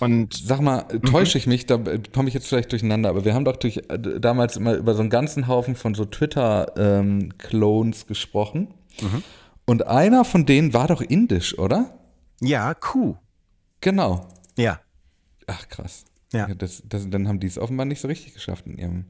Und 0.00 0.34
sag 0.34 0.60
mal, 0.60 0.86
mhm. 0.90 1.02
täusche 1.02 1.36
ich 1.36 1.46
mich, 1.46 1.66
da 1.66 1.78
komme 2.12 2.28
ich 2.28 2.34
jetzt 2.34 2.48
vielleicht 2.48 2.72
durcheinander, 2.72 3.10
aber 3.10 3.24
wir 3.24 3.34
haben 3.34 3.44
doch 3.44 3.56
durch, 3.56 3.82
äh, 3.88 3.98
damals 3.98 4.56
immer 4.56 4.74
über 4.74 4.94
so 4.94 5.00
einen 5.00 5.10
ganzen 5.10 5.46
Haufen 5.46 5.76
von 5.76 5.94
so 5.94 6.06
Twitter-Clones 6.06 8.02
ähm, 8.02 8.06
gesprochen. 8.08 8.74
Mhm. 9.00 9.22
Und 9.66 9.86
einer 9.86 10.24
von 10.24 10.46
denen 10.46 10.72
war 10.72 10.88
doch 10.88 11.02
indisch, 11.02 11.58
oder? 11.58 11.98
Ja, 12.40 12.72
Q. 12.74 13.16
Genau. 13.80 14.26
Ja. 14.56 14.80
Ach, 15.46 15.68
krass. 15.68 16.04
Ja. 16.32 16.48
ja 16.48 16.54
das, 16.54 16.82
das, 16.86 17.08
dann 17.10 17.28
haben 17.28 17.40
die 17.40 17.46
es 17.46 17.58
offenbar 17.58 17.86
nicht 17.86 18.00
so 18.00 18.08
richtig 18.08 18.34
geschafft 18.34 18.66
in 18.66 18.78
ihrem 18.78 19.04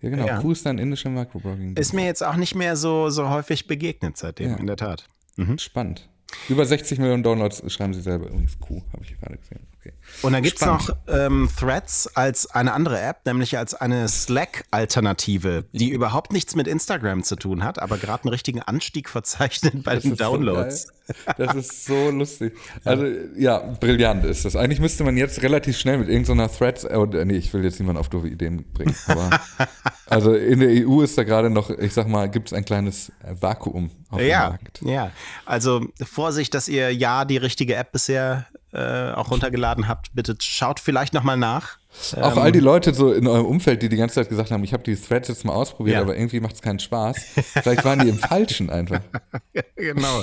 ja, 0.00 0.10
genau. 0.10 0.26
Ja. 0.26 0.50
ist 0.50 0.66
ein 0.66 0.78
indischer 0.78 1.10
Microblogging. 1.10 1.76
Ist 1.76 1.92
mir 1.92 2.04
jetzt 2.04 2.22
auch 2.22 2.36
nicht 2.36 2.54
mehr 2.54 2.76
so, 2.76 3.10
so 3.10 3.28
häufig 3.28 3.66
begegnet 3.66 4.16
seitdem, 4.16 4.50
ja. 4.50 4.56
in 4.56 4.66
der 4.66 4.76
Tat. 4.76 5.08
Mhm. 5.36 5.58
Spannend. 5.58 6.08
Über 6.48 6.64
60 6.64 6.98
Millionen 6.98 7.22
Downloads 7.22 7.62
schreiben 7.72 7.94
sie 7.94 8.00
selber 8.00 8.26
übrigens 8.28 8.58
Q, 8.58 8.82
habe 8.92 9.02
ich 9.04 9.18
gerade 9.18 9.38
gesehen. 9.38 9.66
Okay. 9.80 9.92
Und 10.22 10.32
dann 10.32 10.42
gibt 10.42 10.60
es 10.60 10.66
noch 10.66 10.90
ähm, 11.06 11.48
Threads 11.56 12.08
als 12.16 12.50
eine 12.50 12.72
andere 12.72 13.00
App, 13.00 13.24
nämlich 13.26 13.56
als 13.56 13.74
eine 13.74 14.08
Slack-Alternative, 14.08 15.66
die 15.72 15.90
überhaupt 15.90 16.32
nichts 16.32 16.56
mit 16.56 16.66
Instagram 16.66 17.22
zu 17.22 17.36
tun 17.36 17.62
hat, 17.62 17.78
aber 17.80 17.96
gerade 17.96 18.24
einen 18.24 18.30
richtigen 18.30 18.60
Anstieg 18.60 19.08
verzeichnet 19.08 19.84
bei 19.84 19.94
das 19.94 20.02
den 20.02 20.16
Downloads. 20.16 20.86
So 20.86 20.92
das 21.36 21.54
ist 21.54 21.84
so 21.86 22.10
lustig. 22.10 22.54
Also 22.84 23.06
ja, 23.36 23.58
brillant 23.58 24.24
ist 24.24 24.44
das. 24.44 24.56
Eigentlich 24.56 24.80
müsste 24.80 25.04
man 25.04 25.16
jetzt 25.16 25.42
relativ 25.42 25.78
schnell 25.78 25.98
mit 25.98 26.08
irgendeiner 26.08 26.50
Threads, 26.50 26.84
äh, 26.84 27.24
nee, 27.24 27.36
ich 27.36 27.52
will 27.52 27.64
jetzt 27.64 27.78
niemanden 27.78 28.00
auf 28.00 28.08
doofe 28.08 28.28
Ideen 28.28 28.64
bringen, 28.72 28.94
aber 29.06 29.30
also 30.06 30.34
in 30.34 30.60
der 30.60 30.86
EU 30.86 31.02
ist 31.02 31.16
da 31.16 31.24
gerade 31.24 31.50
noch, 31.50 31.70
ich 31.70 31.92
sag 31.92 32.08
mal, 32.08 32.28
gibt 32.28 32.48
es 32.48 32.52
ein 32.52 32.64
kleines 32.64 33.12
Vakuum 33.22 33.90
auf 34.10 34.20
ja, 34.20 34.46
dem 34.46 34.50
Markt. 34.50 34.80
Ja, 34.82 35.10
also 35.44 35.86
Vorsicht, 36.02 36.54
dass 36.54 36.68
ihr 36.68 36.92
ja 36.92 37.24
die 37.24 37.36
richtige 37.36 37.74
App 37.74 37.92
bisher 37.92 38.46
äh, 38.72 39.12
auch 39.12 39.30
runtergeladen 39.30 39.88
habt. 39.88 40.14
Bitte 40.14 40.36
schaut 40.40 40.80
vielleicht 40.80 41.14
nochmal 41.14 41.36
nach. 41.36 41.78
Auch 42.16 42.32
ähm, 42.32 42.38
all 42.38 42.52
die 42.52 42.60
Leute 42.60 42.94
so 42.94 43.12
in 43.12 43.26
eurem 43.26 43.46
Umfeld, 43.46 43.82
die 43.82 43.88
die 43.88 43.96
ganze 43.96 44.16
Zeit 44.16 44.28
gesagt 44.28 44.50
haben, 44.50 44.62
ich 44.62 44.72
habe 44.72 44.82
die 44.82 44.94
Threads 44.94 45.28
jetzt 45.28 45.44
mal 45.44 45.52
ausprobiert, 45.54 45.96
ja. 45.96 46.02
aber 46.02 46.16
irgendwie 46.16 46.40
macht 46.40 46.56
es 46.56 46.62
keinen 46.62 46.78
Spaß. 46.78 47.16
Vielleicht 47.62 47.84
waren 47.84 48.00
die 48.00 48.08
im 48.08 48.18
Falschen 48.18 48.70
einfach. 48.70 49.00
genau. 49.76 50.22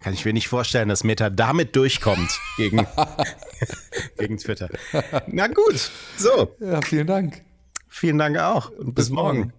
Kann 0.00 0.14
ich 0.14 0.24
mir 0.24 0.32
nicht 0.32 0.48
vorstellen, 0.48 0.88
dass 0.88 1.04
Meta 1.04 1.28
damit 1.28 1.76
durchkommt 1.76 2.30
gegen, 2.56 2.86
gegen 4.18 4.38
Twitter. 4.38 4.70
Na 5.26 5.48
gut, 5.48 5.90
so. 6.16 6.56
Ja, 6.60 6.80
vielen 6.82 7.06
Dank. 7.06 7.42
Vielen 7.88 8.18
Dank 8.18 8.38
auch 8.38 8.70
und 8.70 8.94
bis, 8.94 9.06
bis 9.06 9.10
morgen. 9.10 9.38
morgen. 9.38 9.52